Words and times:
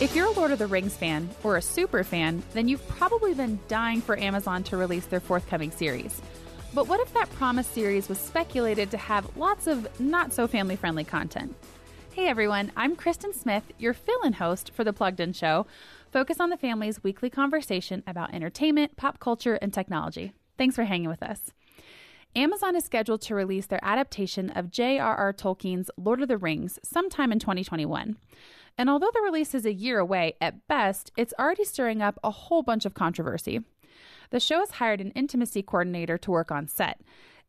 If 0.00 0.16
you're 0.16 0.28
a 0.28 0.30
Lord 0.30 0.50
of 0.50 0.58
the 0.58 0.66
Rings 0.66 0.96
fan 0.96 1.28
or 1.44 1.58
a 1.58 1.62
super 1.62 2.02
fan, 2.04 2.42
then 2.54 2.68
you've 2.68 2.88
probably 2.88 3.34
been 3.34 3.60
dying 3.68 4.00
for 4.00 4.18
Amazon 4.18 4.62
to 4.64 4.78
release 4.78 5.04
their 5.04 5.20
forthcoming 5.20 5.70
series. 5.70 6.22
But 6.72 6.88
what 6.88 7.00
if 7.00 7.12
that 7.12 7.28
promised 7.32 7.74
series 7.74 8.08
was 8.08 8.16
speculated 8.16 8.90
to 8.92 8.96
have 8.96 9.36
lots 9.36 9.66
of 9.66 10.00
not 10.00 10.32
so 10.32 10.46
family 10.46 10.74
friendly 10.74 11.04
content? 11.04 11.54
Hey 12.12 12.28
everyone, 12.28 12.72
I'm 12.78 12.96
Kristen 12.96 13.34
Smith, 13.34 13.64
your 13.78 13.92
fill 13.92 14.22
in 14.22 14.32
host 14.32 14.70
for 14.72 14.84
The 14.84 14.94
Plugged 14.94 15.20
In 15.20 15.34
Show, 15.34 15.66
focus 16.10 16.40
on 16.40 16.48
the 16.48 16.56
family's 16.56 17.04
weekly 17.04 17.28
conversation 17.28 18.02
about 18.06 18.32
entertainment, 18.32 18.96
pop 18.96 19.20
culture, 19.20 19.56
and 19.56 19.70
technology. 19.70 20.32
Thanks 20.56 20.76
for 20.76 20.84
hanging 20.84 21.10
with 21.10 21.22
us. 21.22 21.52
Amazon 22.34 22.74
is 22.74 22.84
scheduled 22.84 23.20
to 23.22 23.34
release 23.34 23.66
their 23.66 23.84
adaptation 23.84 24.48
of 24.48 24.70
J.R.R. 24.70 25.34
Tolkien's 25.34 25.90
Lord 25.98 26.22
of 26.22 26.28
the 26.28 26.38
Rings 26.38 26.78
sometime 26.82 27.32
in 27.32 27.38
2021. 27.38 28.16
And 28.78 28.88
although 28.88 29.10
the 29.12 29.20
release 29.20 29.54
is 29.54 29.66
a 29.66 29.72
year 29.72 29.98
away 29.98 30.34
at 30.40 30.66
best, 30.66 31.12
it's 31.16 31.34
already 31.38 31.64
stirring 31.64 32.02
up 32.02 32.18
a 32.24 32.30
whole 32.30 32.62
bunch 32.62 32.84
of 32.86 32.94
controversy. 32.94 33.60
The 34.30 34.40
show 34.40 34.60
has 34.60 34.72
hired 34.72 35.00
an 35.00 35.10
intimacy 35.10 35.62
coordinator 35.62 36.16
to 36.18 36.30
work 36.30 36.50
on 36.50 36.68
set, 36.68 37.00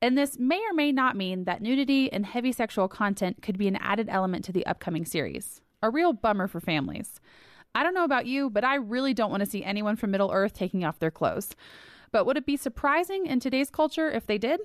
and 0.02 0.18
this 0.18 0.40
may 0.40 0.60
or 0.68 0.74
may 0.74 0.92
not 0.92 1.16
mean 1.16 1.44
that 1.44 1.62
nudity 1.62 2.12
and 2.12 2.26
heavy 2.26 2.52
sexual 2.52 2.88
content 2.88 3.42
could 3.42 3.58
be 3.58 3.68
an 3.68 3.76
added 3.76 4.10
element 4.10 4.44
to 4.46 4.52
the 4.52 4.66
upcoming 4.66 5.06
series. 5.06 5.62
A 5.84 5.90
real 5.92 6.12
bummer 6.12 6.48
for 6.48 6.60
families. 6.60 7.20
I 7.74 7.84
don't 7.84 7.94
know 7.94 8.04
about 8.04 8.26
you, 8.26 8.50
but 8.50 8.64
I 8.64 8.76
really 8.76 9.14
don't 9.14 9.30
want 9.32 9.42
to 9.42 9.50
see 9.50 9.64
anyone 9.64 9.96
from 9.96 10.12
Middle 10.12 10.32
Earth 10.32 10.54
taking 10.54 10.84
off 10.84 11.00
their 11.00 11.12
clothes. 11.12 11.56
But 12.12 12.26
would 12.26 12.36
it 12.36 12.46
be 12.46 12.58
surprising 12.58 13.26
in 13.26 13.40
today's 13.40 13.70
culture 13.70 14.10
if 14.10 14.26
they 14.26 14.38
did? 14.38 14.60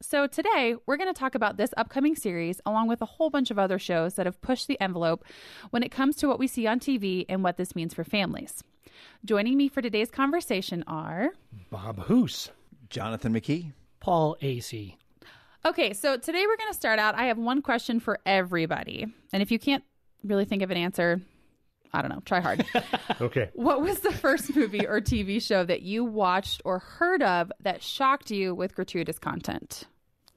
So, 0.00 0.28
today 0.28 0.76
we're 0.86 0.96
going 0.96 1.12
to 1.12 1.18
talk 1.18 1.34
about 1.34 1.56
this 1.56 1.74
upcoming 1.76 2.14
series 2.14 2.60
along 2.64 2.86
with 2.86 3.02
a 3.02 3.06
whole 3.06 3.30
bunch 3.30 3.50
of 3.50 3.58
other 3.58 3.80
shows 3.80 4.14
that 4.14 4.26
have 4.26 4.40
pushed 4.40 4.68
the 4.68 4.80
envelope 4.80 5.24
when 5.70 5.82
it 5.82 5.90
comes 5.90 6.14
to 6.16 6.28
what 6.28 6.38
we 6.38 6.46
see 6.46 6.68
on 6.68 6.78
TV 6.78 7.26
and 7.28 7.42
what 7.42 7.56
this 7.56 7.74
means 7.74 7.94
for 7.94 8.04
families. 8.04 8.62
Joining 9.24 9.56
me 9.56 9.68
for 9.68 9.82
today's 9.82 10.10
conversation 10.10 10.84
are 10.86 11.30
Bob 11.70 11.98
Hoos, 12.04 12.50
Jonathan 12.90 13.34
McKee, 13.34 13.72
Paul 13.98 14.36
Asay. 14.40 14.94
Okay, 15.64 15.92
so 15.92 16.16
today 16.16 16.46
we're 16.46 16.56
going 16.56 16.70
to 16.70 16.78
start 16.78 17.00
out. 17.00 17.16
I 17.16 17.24
have 17.24 17.36
one 17.38 17.60
question 17.60 17.98
for 17.98 18.20
everybody. 18.24 19.06
And 19.32 19.42
if 19.42 19.50
you 19.50 19.58
can't 19.58 19.82
really 20.22 20.44
think 20.44 20.62
of 20.62 20.70
an 20.70 20.76
answer, 20.76 21.20
I 21.92 22.02
don't 22.02 22.12
know, 22.12 22.22
try 22.24 22.38
hard. 22.40 22.64
Okay. 23.20 23.50
what 23.54 23.82
was 23.82 23.98
the 23.98 24.12
first 24.12 24.54
movie 24.54 24.86
or 24.86 25.00
TV 25.00 25.42
show 25.42 25.64
that 25.64 25.82
you 25.82 26.04
watched 26.04 26.62
or 26.64 26.78
heard 26.78 27.20
of 27.20 27.50
that 27.62 27.82
shocked 27.82 28.30
you 28.30 28.54
with 28.54 28.76
gratuitous 28.76 29.18
content? 29.18 29.86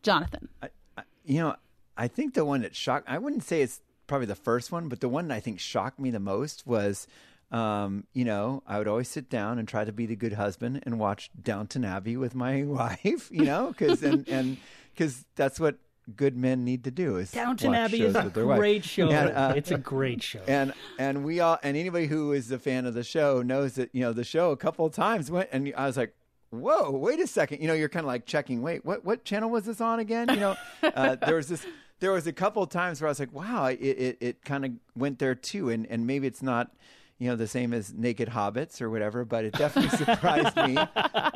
Jonathan. 0.03 0.49
I, 0.61 0.69
I, 0.97 1.03
you 1.25 1.39
know, 1.39 1.55
I 1.97 2.07
think 2.07 2.33
the 2.33 2.45
one 2.45 2.61
that 2.61 2.75
shocked, 2.75 3.07
I 3.09 3.17
wouldn't 3.17 3.43
say 3.43 3.61
it's 3.61 3.81
probably 4.07 4.27
the 4.27 4.35
first 4.35 4.71
one, 4.71 4.89
but 4.89 4.99
the 5.01 5.09
one 5.09 5.27
that 5.27 5.35
I 5.35 5.39
think 5.39 5.59
shocked 5.59 5.99
me 5.99 6.11
the 6.11 6.19
most 6.19 6.65
was, 6.65 7.07
um, 7.51 8.05
you 8.13 8.25
know, 8.25 8.63
I 8.65 8.77
would 8.77 8.87
always 8.87 9.07
sit 9.07 9.29
down 9.29 9.59
and 9.59 9.67
try 9.67 9.83
to 9.83 9.91
be 9.91 10.05
the 10.05 10.15
good 10.15 10.33
husband 10.33 10.81
and 10.85 10.99
watch 10.99 11.29
Downton 11.41 11.85
Abbey 11.85 12.17
with 12.17 12.33
my 12.33 12.63
wife, 12.65 13.29
you 13.31 13.43
know, 13.43 13.67
because, 13.69 14.03
and, 14.03 14.27
and, 14.27 14.57
because 14.93 15.25
that's 15.35 15.59
what 15.59 15.77
good 16.15 16.35
men 16.35 16.65
need 16.65 16.83
to 16.83 16.91
do 16.91 17.17
is 17.17 17.31
Downton 17.31 17.71
watch 17.71 17.77
Abbey 17.77 17.99
shows 17.99 18.09
is 18.09 18.15
a 18.15 18.23
with 18.23 18.33
their 18.33 18.45
wife. 18.45 18.59
great 18.59 18.83
show. 18.83 19.09
And, 19.09 19.29
uh, 19.29 19.53
it's 19.55 19.71
a 19.71 19.77
great 19.77 20.21
show. 20.21 20.41
and 20.47 20.73
and 20.97 21.23
we 21.23 21.39
all 21.39 21.57
and 21.63 21.77
anybody 21.77 22.07
who 22.07 22.33
is 22.33 22.51
a 22.51 22.59
fan 22.59 22.85
of 22.85 22.93
the 22.93 23.03
show 23.03 23.41
knows 23.41 23.75
that 23.75 23.89
you 23.93 24.01
know 24.01 24.13
the 24.13 24.23
show 24.23 24.51
a 24.51 24.57
couple 24.57 24.85
of 24.85 24.93
times 24.93 25.31
went 25.31 25.49
and 25.51 25.71
I 25.77 25.85
was 25.85 25.97
like 25.97 26.13
whoa 26.51 26.91
wait 26.91 27.19
a 27.19 27.27
second. 27.27 27.61
You 27.61 27.67
know 27.67 27.73
you're 27.73 27.89
kind 27.89 28.03
of 28.03 28.07
like 28.07 28.25
checking 28.25 28.61
wait 28.61 28.85
what 28.85 29.03
what 29.03 29.23
channel 29.25 29.49
was 29.49 29.65
this 29.65 29.81
on 29.81 29.99
again? 29.99 30.27
You 30.29 30.35
know 30.39 30.55
uh, 30.83 31.15
there 31.25 31.35
was 31.35 31.47
this 31.47 31.65
there 31.99 32.11
was 32.11 32.27
a 32.27 32.33
couple 32.33 32.61
of 32.63 32.69
times 32.69 33.01
where 33.01 33.07
I 33.07 33.11
was 33.11 33.19
like 33.19 33.33
wow 33.33 33.65
it 33.65 33.75
it, 33.79 34.17
it 34.21 34.45
kind 34.45 34.65
of 34.65 34.71
went 34.95 35.19
there 35.19 35.35
too. 35.35 35.69
And 35.69 35.87
and 35.87 36.05
maybe 36.05 36.27
it's 36.27 36.41
not 36.43 36.71
you 37.19 37.29
know 37.29 37.35
the 37.35 37.47
same 37.47 37.71
as 37.71 37.93
naked 37.93 38.29
hobbits 38.29 38.81
or 38.81 38.89
whatever 38.89 39.23
but 39.23 39.45
it 39.45 39.53
definitely 39.53 39.95
surprised 40.05 40.55
me. 40.57 40.75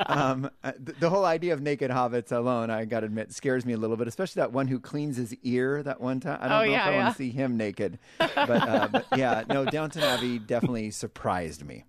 Um, 0.07 0.49
uh, 0.63 0.71
the, 0.83 0.93
the 0.93 1.09
whole 1.11 1.25
idea 1.25 1.53
of 1.53 1.61
naked 1.61 1.91
hobbits 1.91 2.31
alone 2.31 2.71
i 2.71 2.85
gotta 2.85 3.05
admit 3.05 3.31
scares 3.31 3.67
me 3.67 3.73
a 3.73 3.77
little 3.77 3.95
bit 3.95 4.07
especially 4.07 4.39
that 4.39 4.51
one 4.51 4.67
who 4.67 4.79
cleans 4.79 5.17
his 5.17 5.35
ear 5.43 5.83
that 5.83 6.01
one 6.01 6.19
time. 6.19 6.39
I 6.41 6.47
don't 6.47 6.57
Oh, 6.57 6.65
know 6.65 6.71
yeah, 6.71 6.81
if 6.81 6.87
i 6.87 6.91
yeah. 6.91 7.03
want 7.03 7.15
to 7.15 7.17
see 7.19 7.29
him 7.29 7.55
naked 7.55 7.99
but, 8.17 8.49
uh, 8.49 8.87
but 8.91 9.05
yeah 9.15 9.43
no 9.47 9.63
downton 9.65 10.01
abbey 10.01 10.39
definitely 10.39 10.89
surprised 10.89 11.63
me 11.63 11.85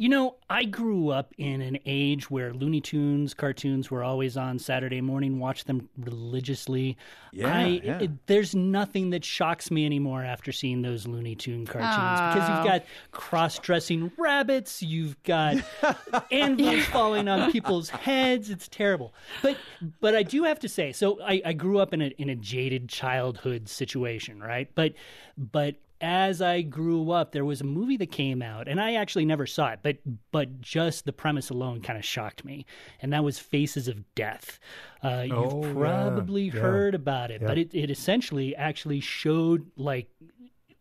You 0.00 0.08
know, 0.08 0.36
I 0.48 0.64
grew 0.64 1.10
up 1.10 1.34
in 1.36 1.60
an 1.60 1.78
age 1.84 2.30
where 2.30 2.54
Looney 2.54 2.80
Tunes 2.80 3.34
cartoons 3.34 3.90
were 3.90 4.02
always 4.02 4.34
on 4.34 4.58
Saturday 4.58 5.02
morning, 5.02 5.38
watched 5.38 5.66
them 5.66 5.90
religiously. 5.98 6.96
Yeah, 7.32 7.54
I, 7.54 7.66
yeah. 7.66 7.98
it- 7.98 8.26
there's 8.26 8.54
nothing 8.54 9.10
that 9.10 9.26
shocks 9.26 9.70
me 9.70 9.84
anymore 9.84 10.24
after 10.24 10.52
seeing 10.52 10.80
those 10.80 11.06
Looney 11.06 11.34
Tune 11.34 11.66
cartoons 11.66 12.34
because 12.34 12.48
you've 12.48 12.64
got 12.64 12.84
cross 13.12 13.58
dressing 13.58 14.10
rabbits, 14.16 14.82
you've 14.82 15.22
got 15.22 15.56
anvils 16.32 16.86
falling 16.86 17.28
on 17.28 17.52
people's 17.52 17.90
heads. 17.90 18.48
It's 18.48 18.68
terrible. 18.68 19.12
But 19.42 19.58
but 20.00 20.14
I 20.14 20.22
do 20.22 20.44
have 20.44 20.60
to 20.60 20.68
say, 20.70 20.92
so 20.92 21.20
I, 21.20 21.42
I 21.44 21.52
grew 21.52 21.78
up 21.78 21.92
in 21.92 22.00
a 22.00 22.06
in 22.16 22.30
a 22.30 22.36
jaded 22.36 22.88
childhood 22.88 23.68
situation, 23.68 24.40
right? 24.42 24.70
But 24.74 24.94
but 25.36 25.74
as 26.00 26.40
I 26.40 26.62
grew 26.62 27.10
up, 27.10 27.32
there 27.32 27.44
was 27.44 27.60
a 27.60 27.64
movie 27.64 27.96
that 27.98 28.10
came 28.10 28.40
out, 28.42 28.68
and 28.68 28.80
I 28.80 28.94
actually 28.94 29.24
never 29.24 29.46
saw 29.46 29.70
it, 29.72 29.80
but 29.82 29.98
but 30.32 30.60
just 30.60 31.04
the 31.04 31.12
premise 31.12 31.50
alone 31.50 31.80
kind 31.82 31.98
of 31.98 32.04
shocked 32.04 32.44
me, 32.44 32.64
and 33.02 33.12
that 33.12 33.24
was 33.24 33.38
Faces 33.38 33.88
of 33.88 34.14
Death. 34.14 34.58
Uh, 35.02 35.26
Oh, 35.30 35.62
you've 35.62 35.66
yeah, 35.66 35.72
probably 35.74 36.44
yeah. 36.44 36.52
heard 36.60 36.94
about 36.94 37.30
it, 37.30 37.42
but 37.42 37.58
it, 37.58 37.74
it 37.74 37.90
essentially 37.90 38.54
actually 38.56 39.00
showed 39.00 39.70
like 39.76 40.08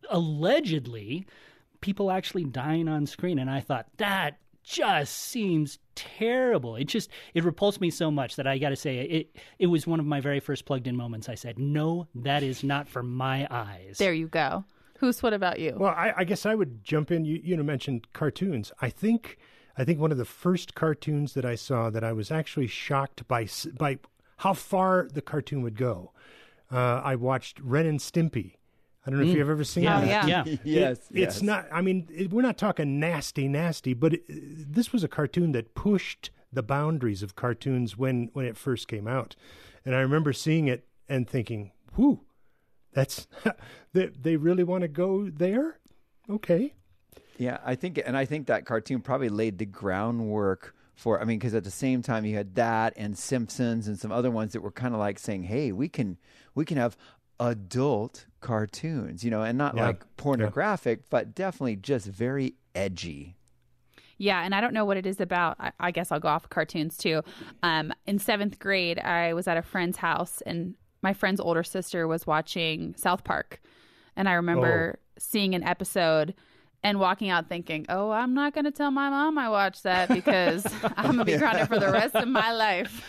allegedly 0.09 1.25
people 1.81 2.11
actually 2.11 2.43
dying 2.45 2.87
on 2.87 3.05
screen, 3.05 3.39
and 3.39 3.49
I 3.49 3.59
thought 3.61 3.87
that 3.97 4.37
just 4.63 5.15
seems 5.15 5.79
terrible. 5.95 6.75
It 6.75 6.85
just 6.85 7.09
it 7.33 7.43
repulsed 7.43 7.81
me 7.81 7.89
so 7.89 8.11
much 8.11 8.35
that 8.35 8.47
I 8.47 8.57
got 8.57 8.69
to 8.69 8.75
say 8.75 8.99
it. 8.99 9.35
It 9.57 9.67
was 9.67 9.87
one 9.87 9.99
of 9.99 10.05
my 10.05 10.19
very 10.19 10.39
first 10.39 10.65
plugged 10.65 10.87
in 10.87 10.95
moments. 10.95 11.27
I 11.29 11.35
said, 11.35 11.57
"No, 11.57 12.07
that 12.15 12.43
is 12.43 12.63
not 12.63 12.87
for 12.87 13.01
my 13.01 13.47
eyes." 13.49 13.97
There 13.97 14.13
you 14.13 14.27
go. 14.27 14.65
Hoos 14.99 15.23
what 15.23 15.33
about 15.33 15.59
you? 15.59 15.75
Well, 15.77 15.91
I, 15.95 16.13
I 16.17 16.23
guess 16.23 16.45
I 16.45 16.55
would 16.55 16.83
jump 16.83 17.11
in. 17.11 17.25
You, 17.25 17.39
you 17.43 17.55
know, 17.57 17.63
mentioned 17.63 18.11
cartoons. 18.13 18.71
I 18.81 18.89
think, 18.89 19.37
I 19.77 19.83
think 19.83 19.99
one 19.99 20.11
of 20.11 20.17
the 20.17 20.25
first 20.25 20.75
cartoons 20.75 21.33
that 21.33 21.45
I 21.45 21.55
saw 21.55 21.89
that 21.89 22.03
I 22.03 22.11
was 22.13 22.31
actually 22.31 22.67
shocked 22.67 23.27
by 23.27 23.47
by 23.77 23.99
how 24.37 24.53
far 24.53 25.07
the 25.13 25.21
cartoon 25.21 25.61
would 25.63 25.77
go. 25.77 26.11
Uh, 26.71 27.01
I 27.03 27.15
watched 27.15 27.59
Ren 27.61 27.85
and 27.85 27.99
Stimpy. 27.99 28.55
I 29.05 29.09
don't 29.11 29.19
know 29.21 29.25
if 29.29 29.35
you've 29.35 29.49
ever 29.49 29.63
seen 29.63 29.85
yeah, 29.85 29.97
Oh, 29.97 30.05
that. 30.05 30.27
yeah. 30.27 30.43
yeah. 30.45 30.57
yes 30.63 30.99
It- 31.11 31.21
It's 31.23 31.41
not. 31.41 31.65
I 31.71 31.81
mean, 31.81 32.07
it, 32.13 32.31
we're 32.31 32.41
not 32.41 32.57
talking 32.57 32.99
nasty, 32.99 33.47
nasty, 33.47 33.93
but 33.93 34.13
it, 34.15 34.23
this 34.27 34.91
was 34.93 35.03
a 35.03 35.07
cartoon 35.07 35.53
that 35.53 35.73
pushed 35.73 36.29
the 36.51 36.61
boundaries 36.61 37.23
of 37.23 37.35
cartoons 37.35 37.97
when 37.97 38.29
when 38.33 38.45
it 38.45 38.57
first 38.57 38.87
came 38.87 39.07
out, 39.07 39.35
and 39.85 39.95
I 39.95 39.99
remember 39.99 40.33
seeing 40.33 40.67
it 40.67 40.85
and 41.07 41.27
thinking, 41.29 41.71
"Whew, 41.95 42.21
that's 42.93 43.27
they 43.93 44.07
they 44.07 44.35
really 44.35 44.63
want 44.63 44.81
to 44.83 44.87
go 44.87 45.29
there." 45.29 45.79
Okay, 46.29 46.73
Yeah, 47.37 47.57
I 47.65 47.75
think, 47.75 47.99
and 48.05 48.15
I 48.15 48.25
think 48.25 48.47
that 48.47 48.65
cartoon 48.65 49.01
probably 49.01 49.29
laid 49.29 49.57
the 49.57 49.65
groundwork 49.65 50.75
for. 50.95 51.19
I 51.19 51.23
mean, 51.25 51.39
because 51.39 51.53
at 51.55 51.63
the 51.63 51.71
same 51.71 52.01
time 52.03 52.23
you 52.25 52.35
had 52.35 52.53
that 52.55 52.93
and 52.97 53.17
Simpsons 53.17 53.87
and 53.87 53.97
some 53.97 54.11
other 54.11 54.29
ones 54.29 54.53
that 54.53 54.61
were 54.61 54.71
kind 54.71 54.93
of 54.93 54.99
like 54.99 55.17
saying, 55.17 55.43
"Hey, 55.43 55.71
we 55.71 55.89
can 55.89 56.17
we 56.53 56.65
can 56.65 56.77
have 56.77 56.95
adult 57.39 58.25
cartoons," 58.41 59.23
you 59.23 59.31
know, 59.31 59.41
and 59.41 59.57
not 59.57 59.75
Yeah. 59.75 59.87
like 59.87 60.17
pornographic, 60.17 61.09
but 61.09 61.33
definitely 61.33 61.77
just 61.77 62.05
very 62.07 62.55
edgy. 62.75 63.35
Yeah, 64.17 64.43
and 64.43 64.53
I 64.53 64.59
don't 64.61 64.73
know 64.73 64.83
what 64.85 64.97
it 64.97 65.05
is 65.05 65.21
about. 65.21 65.55
I, 65.59 65.71
I 65.79 65.91
guess 65.91 66.11
I'll 66.11 66.19
go 66.19 66.27
off 66.27 66.43
of 66.43 66.49
cartoons 66.49 66.97
too. 66.97 67.21
Um, 67.63 67.93
in 68.05 68.19
seventh 68.19 68.59
grade, 68.59 68.99
I 68.99 69.33
was 69.33 69.47
at 69.47 69.55
a 69.57 69.61
friend's 69.61 69.97
house, 69.97 70.41
and 70.45 70.75
my 71.01 71.13
friend's 71.13 71.39
older 71.39 71.63
sister 71.63 72.07
was 72.07 72.27
watching 72.27 72.95
South 72.95 73.23
Park, 73.23 73.61
and 74.15 74.27
I 74.27 74.33
remember 74.33 74.99
oh. 74.99 75.15
seeing 75.17 75.55
an 75.55 75.63
episode 75.63 76.33
and 76.83 76.99
walking 76.99 77.29
out 77.29 77.47
thinking, 77.49 77.85
"Oh, 77.89 78.11
I'm 78.11 78.33
not 78.33 78.53
going 78.53 78.65
to 78.65 78.71
tell 78.71 78.91
my 78.91 79.09
mom 79.09 79.37
I 79.37 79.49
watched 79.49 79.83
that 79.83 80.09
because 80.09 80.65
I'm 80.97 81.05
going 81.05 81.17
to 81.19 81.25
be 81.25 81.37
grounded 81.37 81.67
for 81.67 81.79
the 81.79 81.91
rest 81.91 82.15
of 82.15 82.27
my 82.27 82.51
life." 82.51 83.03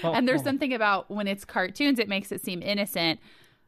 and 0.04 0.28
there's 0.28 0.42
something 0.42 0.72
about 0.72 1.10
when 1.10 1.26
it's 1.26 1.44
cartoons, 1.44 1.98
it 1.98 2.08
makes 2.08 2.32
it 2.32 2.44
seem 2.44 2.62
innocent. 2.62 3.20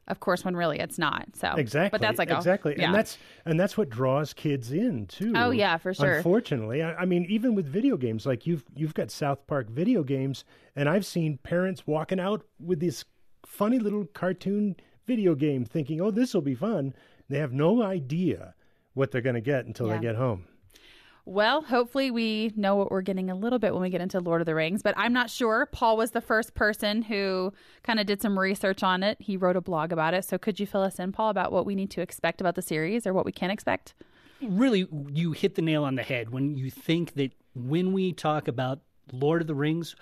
Of 0.07 0.19
course, 0.19 0.45
when 0.45 0.55
really 0.55 0.77
it's 0.79 0.99
not. 0.99 1.25
So 1.35 1.53
exactly. 1.55 1.89
but 1.89 2.01
that's 2.01 2.19
like 2.19 2.29
a- 2.29 2.37
exactly, 2.37 2.75
yeah. 2.77 2.85
and 2.85 2.95
that's 2.95 3.17
and 3.45 3.59
that's 3.59 3.75
what 3.75 3.89
draws 3.89 4.33
kids 4.33 4.71
in 4.71 5.07
too. 5.07 5.33
Oh, 5.35 5.49
yeah, 5.49 5.77
for 5.77 5.95
sure. 5.95 6.17
Unfortunately, 6.17 6.83
I, 6.83 6.93
I 6.93 7.05
mean, 7.05 7.25
even 7.27 7.55
with 7.55 7.65
video 7.65 7.97
games, 7.97 8.25
like 8.25 8.45
you've 8.45 8.63
you've 8.75 8.93
got 8.93 9.09
South 9.09 9.47
Park 9.47 9.67
video 9.67 10.03
games, 10.03 10.45
and 10.75 10.87
I've 10.87 11.07
seen 11.07 11.39
parents 11.39 11.87
walking 11.87 12.19
out 12.19 12.45
with 12.59 12.79
this 12.79 13.03
funny 13.45 13.79
little 13.79 14.05
cartoon 14.05 14.75
video 15.05 15.35
game, 15.35 15.65
thinking, 15.65 16.01
"Oh, 16.01 16.11
this 16.11 16.33
will 16.33 16.41
be 16.41 16.55
fun." 16.55 16.93
They 17.29 17.39
have 17.39 17.53
no 17.53 17.81
idea 17.81 18.53
what 18.93 19.11
they're 19.11 19.21
going 19.21 19.35
to 19.35 19.41
get 19.41 19.65
until 19.65 19.87
Yeah. 19.87 19.95
they 19.97 20.01
get 20.01 20.15
home. 20.15 20.47
Well, 21.27 21.63
hopefully 21.63 22.11
we 22.11 22.53
know 22.55 22.75
what 22.75 22.91
we're 22.91 23.01
getting 23.01 23.31
a 23.31 23.35
little 23.35 23.57
bit 23.57 23.73
when 23.73 23.81
we 23.81 23.89
get 23.89 23.99
into 23.99 24.19
Lord 24.19 24.41
of 24.41 24.45
the 24.45 24.53
Rings, 24.53 24.83
but 24.83 24.93
I'm 24.95 25.11
not 25.11 25.31
sure. 25.31 25.65
Paul 25.71 25.97
was 25.97 26.11
the 26.11 26.21
first 26.21 26.53
person 26.53 27.01
who 27.01 27.51
kind 27.81 27.99
of 27.99 28.05
did 28.05 28.21
some 28.21 28.37
research 28.37 28.83
on 28.83 29.01
it. 29.01 29.17
He 29.19 29.35
wrote 29.35 29.55
a 29.55 29.61
blog 29.61 29.91
about 29.91 30.13
it. 30.13 30.23
So 30.23 30.37
could 30.37 30.59
you 30.59 30.67
fill 30.67 30.81
us 30.83 30.99
in, 30.99 31.11
Paul, 31.11 31.31
about 31.31 31.51
what 31.51 31.65
we 31.65 31.73
need 31.73 31.89
to 31.91 32.01
expect 32.01 32.41
about 32.41 32.53
the 32.53 32.61
series 32.61 33.07
or 33.07 33.13
what 33.13 33.25
we 33.25 33.31
can 33.31 33.49
expect? 33.49 33.95
really, 34.41 34.87
you 35.11 35.31
hit 35.31 35.55
the 35.55 35.61
nail 35.63 35.83
on 35.85 35.95
the 35.95 36.03
head 36.03 36.29
when 36.29 36.55
you 36.55 36.69
think 36.69 37.13
that 37.13 37.31
when 37.55 37.91
we 37.93 38.13
talk 38.13 38.47
about 38.47 38.81
Lord 39.11 39.41
of 39.41 39.47
the 39.47 39.55
Rings, 39.55 39.95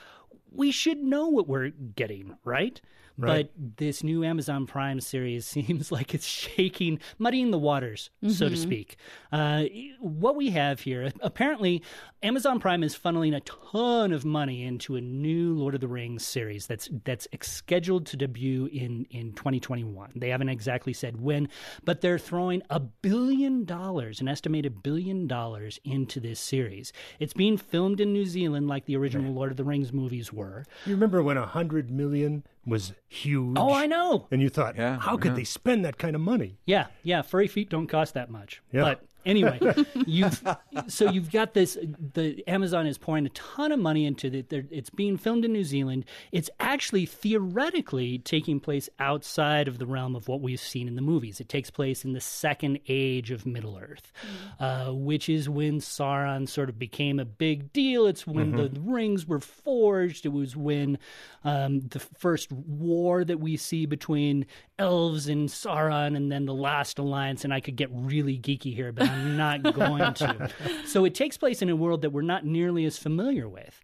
we 0.51 0.72
should 0.72 0.98
know 0.98 1.30
what 1.30 1.48
we're 1.48 1.69
getting, 1.69 2.36
right? 2.44 2.81
Right. 3.18 3.50
But 3.56 3.77
this 3.77 4.04
new 4.04 4.24
Amazon 4.24 4.65
Prime 4.65 5.00
series 5.00 5.45
seems 5.54 5.92
like 5.92 6.13
it's 6.15 6.25
shaking, 6.25 7.00
muddying 7.19 7.51
the 7.51 7.60
waters, 7.60 8.10
so 8.27 8.50
to 8.50 8.57
speak. 8.57 8.98
Uh, 9.31 9.65
what 10.00 10.36
we 10.36 10.50
have 10.51 10.81
here, 10.81 11.12
apparently, 11.21 11.83
Amazon 12.24 12.60
Prime 12.60 12.83
is 12.83 12.98
funneling 12.98 13.36
a 13.36 13.42
ton 13.42 14.12
of 14.13 14.25
money 14.25 14.63
into 14.63 14.95
a 14.95 15.01
new 15.01 15.54
Lord 15.54 15.75
of 15.75 15.81
the 15.81 15.88
Rings 15.88 16.25
series 16.25 16.65
that's 16.65 16.89
that's 17.04 17.27
scheduled 17.42 18.06
to 18.07 18.18
debut 18.18 18.65
in 18.68 19.06
in 19.12 19.33
2021. 19.33 20.13
They 20.15 20.30
haven't 20.30 20.50
exactly 20.50 20.94
said 20.94 21.21
when, 21.21 21.50
but 21.83 22.01
they're 22.01 22.18
throwing 22.18 22.63
a 22.69 22.80
billion 22.80 23.65
dollars, 23.65 24.21
an 24.21 24.27
estimated 24.27 24.81
billion 24.81 25.27
dollars, 25.27 25.80
into 25.83 26.19
this 26.19 26.39
series. 26.39 26.94
It's 27.19 27.33
being 27.33 27.57
filmed 27.57 28.00
in 28.00 28.13
New 28.13 28.25
Zealand, 28.25 28.68
like 28.68 28.86
the 28.86 28.95
original 28.95 29.33
Lord 29.33 29.51
of 29.51 29.57
the 29.57 29.63
Rings 29.63 29.94
movies 29.94 30.31
were. 30.31 30.65
You 30.86 30.94
remember 30.94 31.21
when 31.21 31.38
a 31.38 31.45
hundred 31.45 31.92
million 31.92 32.44
was 32.65 32.94
huge? 33.07 33.57
Oh, 33.60 33.74
I 33.74 33.86
know. 33.88 34.27
And 34.31 34.42
you 34.42 34.50
thought, 34.50 34.75
Yeah, 34.77 35.00
how 35.00 35.18
could 35.18 35.31
yeah. 35.31 35.36
they 35.38 35.44
spend 35.44 35.83
that 35.86 35.98
kind 35.98 36.15
of 36.15 36.21
money? 36.21 36.60
Yeah, 36.65 36.88
yeah. 37.04 37.21
Furry 37.21 37.48
feet 37.48 37.69
don't 37.69 37.88
cost 37.88 38.13
that 38.13 38.30
much. 38.30 38.62
Yeah. 38.71 38.81
But 38.81 39.04
anyway, 39.25 39.60
you've 40.06 40.44
so 40.88 41.10
you've 41.10 41.31
got 41.31 41.54
this. 41.54 41.78
The 42.14 42.44
Amazon 42.48 42.88
is 42.88 42.98
pouring 42.98 43.25
a 43.25 43.30
ton 43.30 43.72
of 43.72 43.80
money 43.80 44.06
into 44.06 44.28
it. 44.28 44.52
It's 44.72 44.90
being 44.90 45.18
filmed 45.18 45.46
in 45.46 45.54
New 45.54 45.64
Zealand. 45.64 46.06
It's 46.31 46.50
actually 46.60 47.06
theoretically 47.06 48.20
taking 48.20 48.60
place 48.60 48.90
outside 49.00 49.68
of 49.68 49.78
the 49.78 49.86
realm 49.86 50.16
of 50.16 50.28
what 50.28 50.42
we've 50.42 50.60
seen 50.60 50.88
in 50.88 50.96
the 50.96 51.02
movies. 51.02 51.40
It 51.40 51.50
takes 51.50 51.70
place 51.70 52.04
in 52.06 52.14
the 52.14 52.22
second 52.22 52.80
age 52.88 53.31
of 53.31 53.46
Middle 53.46 53.78
Earth, 53.78 54.12
uh, 54.60 54.92
which 54.92 55.30
is 55.30 55.50
when 55.50 55.80
Sauron 55.80 56.48
sort 56.48 56.70
of 56.70 56.78
became 56.78 57.20
a 57.20 57.25
big 57.25 57.74
deal. 57.74 58.06
It's 58.08 58.28
when 58.28 58.56
the 58.56 58.72
rings 58.81 59.28
were 59.28 59.40
forged. 59.40 60.25
It 60.25 60.34
was 60.34 60.56
when 60.56 60.98
um, 61.44 61.81
the 61.81 62.00
first 62.00 62.52
war 62.52 63.24
that 63.24 63.40
we 63.40 63.58
see 63.58 63.86
between 63.86 64.46
elves 64.80 65.28
and 65.28 65.50
Sauron, 65.50 66.16
and 66.16 66.31
then 66.31 66.46
the 66.46 66.54
last 66.54 67.00
alliance. 67.00 67.44
And 67.44 67.54
I 67.54 67.60
could 67.60 67.75
get 67.75 67.90
really 67.92 68.38
geeky 68.38 68.74
here, 68.74 68.92
but 68.92 69.10
I'm 69.13 69.38
not 69.38 69.63
going 69.74 70.13
to. 70.15 70.50
So 70.86 71.06
it 71.06 71.15
takes 71.15 71.38
place 71.38 71.62
in 71.62 71.69
a 71.69 71.75
world 71.75 72.01
that 72.01 72.12
we're 72.12 72.21
not 72.21 72.45
nearly 72.45 72.86
as 72.86 72.98
familiar 72.98 73.48
with 73.48 73.81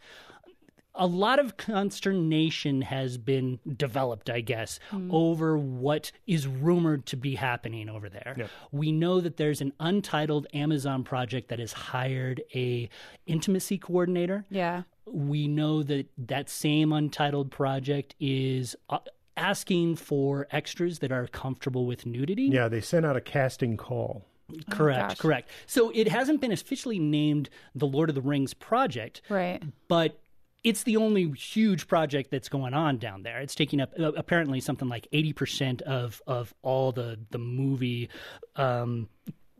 a 1.00 1.08
lot 1.08 1.40
of 1.40 1.56
consternation 1.56 2.81
has 2.81 3.18
been 3.18 3.60
developed, 3.78 4.30
I 4.30 4.42
guess, 4.42 4.80
over 5.10 5.58
what 5.58 6.12
is 6.28 6.46
rumored 6.46 7.06
to 7.08 7.18
be 7.18 7.36
happening 7.36 7.90
over 7.90 8.10
there. 8.10 8.50
We 8.72 8.92
know 8.92 9.22
that 9.22 9.38
there's 9.38 9.62
an 9.62 9.72
untitled 9.80 10.48
Amazon 10.54 11.06
project 11.06 11.48
that 11.50 11.60
has 11.60 11.72
hired 11.72 12.42
a 12.54 12.90
intimacy 13.26 13.78
coordinator. 13.78 14.46
Yeah. 14.50 14.84
We 15.06 15.48
know 15.48 15.84
that 15.84 16.08
that 16.18 16.50
same 16.50 16.92
untitled 16.92 17.50
project 17.50 18.14
is 18.20 18.76
uh, 18.90 19.00
asking 19.38 19.96
for 19.96 20.48
extras 20.52 21.00
that 21.00 21.12
are 21.12 21.28
comfortable 21.28 21.86
with 21.86 22.06
nudity. 22.06 22.44
Yeah, 22.44 22.68
they 22.68 22.81
sent 22.81 23.06
out 23.06 23.16
a 23.16 23.22
casting 23.22 23.78
call. 23.78 24.26
Correct, 24.69 25.10
gosh. 25.10 25.18
correct. 25.19 25.50
So 25.66 25.92
it 25.94 26.07
hasn't 26.07 26.42
been 26.42 26.51
officially 26.51 27.00
named 27.00 27.50
the 27.75 27.88
Lord 27.88 28.10
of 28.10 28.16
the 28.16 28.22
Rings 28.22 28.54
project, 28.54 29.22
Right. 29.30 29.62
but 29.88 30.19
it's 30.63 30.84
the 30.84 30.98
only 30.98 31.31
huge 31.31 31.88
project 31.88 32.31
that's 32.31 32.50
going 32.50 32.74
on 32.74 32.98
down 32.98 33.24
there. 33.24 33.40
It's 33.40 33.56
taking 33.56 33.80
up 33.80 33.94
uh, 34.00 34.12
apparently 34.13 34.60
something 34.60 34.90
like 34.90 35.07
eighty 35.13 35.31
percent 35.34 35.81
of 35.84 36.22
of 36.28 36.54
all 36.62 36.92
the 36.92 37.18
the 37.31 37.38
movie. 37.40 38.10
Um, 38.56 39.07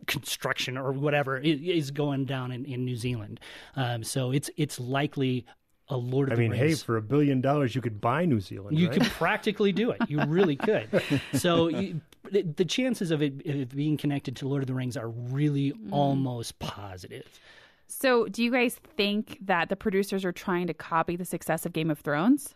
construction 0.08 0.76
or 0.76 0.92
whatever 0.92 1.38
is 1.38 1.92
going 1.92 2.26
down 2.26 2.52
in, 2.52 2.66
in 2.66 2.84
New 2.84 2.96
Zealand 2.96 3.40
um, 3.76 4.04
so 4.04 4.32
it's 4.32 4.50
it's 4.58 4.80
likely 4.80 5.46
a 5.90 5.98
Lord 5.98 6.30
I 6.30 6.34
of 6.34 6.38
the 6.38 6.44
mean, 6.44 6.52
Rings. 6.52 6.62
I 6.62 6.64
mean, 6.66 6.70
hey, 6.72 6.76
for 6.84 6.98
a 6.98 7.02
billion 7.02 7.42
dollars, 7.42 7.74
you 7.76 7.82
could 7.82 8.00
buy 8.00 8.26
New 8.26 8.40
Zealand. 8.40 8.78
you 8.78 8.88
right? 8.90 9.00
could 9.02 9.12
practically 9.12 9.72
do 9.72 9.90
it. 9.90 10.00
You 10.08 10.24
really 10.26 10.56
could. 10.56 10.88
So 11.34 11.68
you, 11.68 12.02
the, 12.32 12.44
the 12.44 12.66
chances 12.66 13.12
of 13.12 13.22
it, 13.22 13.42
it 13.46 13.76
being 13.76 13.98
connected 13.98 14.36
to 14.38 14.48
Lord 14.48 14.64
of 14.64 14.68
the 14.68 14.74
Rings 14.74 14.98
are 14.98 15.10
really 15.10 15.72
mm. 15.72 15.92
almost 15.92 16.60
positive. 16.60 17.40
So, 17.88 18.28
do 18.28 18.44
you 18.44 18.52
guys 18.52 18.76
think 18.76 19.40
that 19.42 19.70
the 19.70 19.76
producers 19.76 20.24
are 20.24 20.32
trying 20.32 20.68
to 20.68 20.74
copy 20.74 21.16
the 21.16 21.26
success 21.26 21.66
of 21.66 21.74
Game 21.74 21.90
of 21.90 22.00
Thrones? 22.00 22.54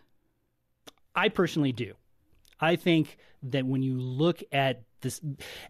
I 1.15 1.29
personally 1.29 1.71
do. 1.71 1.93
I 2.59 2.75
think 2.75 3.17
that 3.43 3.65
when 3.65 3.81
you 3.81 3.99
look 3.99 4.43
at 4.51 4.83
this, 5.01 5.21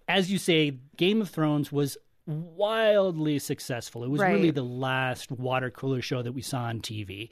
as 0.07 0.31
you 0.31 0.37
say, 0.37 0.77
Game 0.97 1.21
of 1.21 1.29
Thrones 1.29 1.71
was 1.71 1.97
wildly 2.25 3.37
successful. 3.39 4.03
It 4.03 4.09
was 4.09 4.21
really 4.21 4.51
the 4.51 4.63
last 4.63 5.31
water 5.31 5.69
cooler 5.69 6.01
show 6.01 6.21
that 6.21 6.31
we 6.31 6.41
saw 6.41 6.63
on 6.63 6.79
TV. 6.79 7.29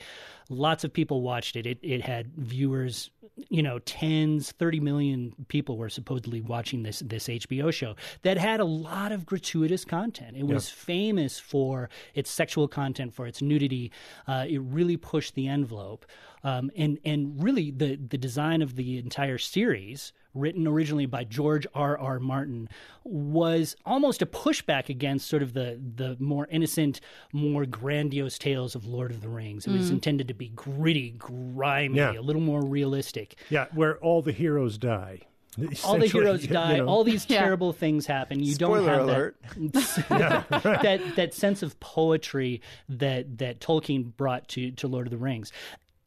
Lots 0.49 0.83
of 0.83 0.91
people 0.91 1.21
watched 1.21 1.55
it. 1.55 1.65
It, 1.65 1.79
it 1.81 2.01
had 2.01 2.33
viewers, 2.35 3.09
you 3.49 3.63
know, 3.63 3.79
tens, 3.79 4.51
30 4.51 4.81
million 4.81 5.33
people 5.47 5.77
were 5.77 5.89
supposedly 5.89 6.41
watching 6.41 6.83
this 6.83 6.99
this 6.99 7.27
HBO 7.27 7.71
show 7.71 7.95
that 8.23 8.37
had 8.37 8.59
a 8.59 8.65
lot 8.65 9.13
of 9.13 9.25
gratuitous 9.25 9.85
content. 9.85 10.35
It 10.35 10.45
was 10.45 10.69
famous 10.69 11.39
for 11.39 11.89
its 12.13 12.29
sexual 12.29 12.67
content, 12.67 13.13
for 13.13 13.25
its 13.25 13.41
nudity. 13.41 13.91
Uh, 14.27 14.45
it 14.49 14.59
really 14.59 14.97
pushed 14.97 15.35
the 15.35 15.47
envelope. 15.47 16.05
Um, 16.43 16.69
and 16.75 16.99
and 17.05 17.41
really 17.41 17.71
the 17.71 17.95
the 17.95 18.17
design 18.17 18.61
of 18.61 18.75
the 18.75 18.97
entire 18.97 19.37
series, 19.37 20.11
written 20.33 20.67
originally 20.67 21.05
by 21.05 21.23
George 21.23 21.67
R. 21.73 21.97
R. 21.97 22.19
Martin, 22.19 22.69
was 23.03 23.75
almost 23.85 24.21
a 24.21 24.25
pushback 24.25 24.89
against 24.89 25.27
sort 25.27 25.43
of 25.43 25.53
the 25.53 25.79
the 25.95 26.15
more 26.19 26.47
innocent, 26.51 27.01
more 27.33 27.65
grandiose 27.65 28.37
tales 28.37 28.75
of 28.75 28.85
Lord 28.85 29.11
of 29.11 29.21
the 29.21 29.29
Rings. 29.29 29.67
It 29.67 29.71
was 29.71 29.89
mm. 29.89 29.93
intended 29.93 30.27
to 30.29 30.33
be 30.33 30.49
gritty, 30.49 31.11
grimy, 31.11 31.97
Yeah. 31.97 32.17
a 32.17 32.21
little 32.21 32.41
more 32.41 32.63
realistic. 32.63 33.35
yeah, 33.49 33.67
where 33.73 33.97
all 33.97 34.21
the 34.21 34.31
heroes 34.31 34.77
die. 34.77 35.21
All 35.57 35.65
the 35.65 35.71
Essentially, 35.73 36.09
heroes 36.09 36.41
you 36.47 36.47
die. 36.47 36.77
know. 36.77 36.85
All 36.87 37.03
these 37.03 37.25
Yeah. 37.29 37.41
terrible 37.41 37.73
things 37.73 38.05
happen. 38.05 38.41
You 38.41 38.55
don't 38.55 38.85
have 38.87 39.01
alert. 39.01 39.35
that 39.57 40.45
that 40.81 41.15
that 41.17 41.33
sense 41.33 41.61
of 41.61 41.77
poetry 41.81 42.61
that 42.87 43.37
that 43.39 43.59
Tolkien 43.59 44.15
brought 44.15 44.47
to 44.49 44.71
to 44.71 44.87
Lord 44.87 45.07
of 45.07 45.11
the 45.11 45.17
Rings. 45.17 45.51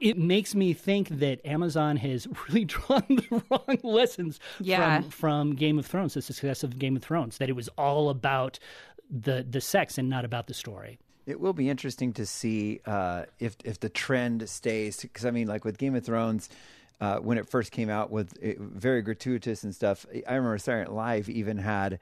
It 0.01 0.19
makes 0.19 0.55
me 0.55 0.73
think 0.73 1.09
that 1.09 1.45
Amazon 1.47 1.97
has 1.99 2.27
really 2.49 2.65
drawn 2.65 3.05
the 3.09 3.43
wrong 3.51 3.79
lessons 3.83 4.41
Yeah. 4.61 5.01
from 5.03 5.11
from 5.11 5.55
Game 5.55 5.79
of 5.79 5.87
Thrones, 5.87 6.15
the 6.15 6.23
success 6.23 6.63
of 6.63 6.79
Game 6.79 6.97
of 6.97 7.03
Thrones. 7.03 7.39
That 7.39 7.49
it 7.49 7.57
was 7.57 7.69
all 7.79 8.11
about 8.11 8.59
the 9.11 9.47
the 9.49 9.61
sex 9.61 9.99
and 9.99 10.09
not 10.09 10.25
about 10.25 10.47
the 10.47 10.55
story. 10.55 10.99
It 11.27 11.41
will 11.41 11.53
be 11.55 11.71
interesting 11.71 12.13
to 12.15 12.27
see 12.27 12.81
uh, 12.87 13.25
if 13.39 13.57
if 13.65 13.81
the 13.81 13.89
trend 13.89 14.49
stays. 14.49 15.01
Because 15.01 15.25
I 15.25 15.31
mean, 15.31 15.47
like 15.47 15.65
with 15.65 15.79
Game 15.79 15.95
of 15.95 16.05
Thrones, 16.05 16.51
uh, 17.01 17.19
when 17.19 17.39
it 17.39 17.49
first 17.49 17.73
came 17.73 17.89
out, 17.89 18.11
with 18.11 18.37
it, 18.43 18.59
very 18.61 19.01
gratuitous 19.01 19.65
and 19.65 19.75
stuff. 19.75 20.05
I 20.29 20.35
remember 20.35 20.59
Saturday 20.59 20.91
Night 20.91 20.95
Live 20.95 21.29
even 21.31 21.57
had 21.59 21.99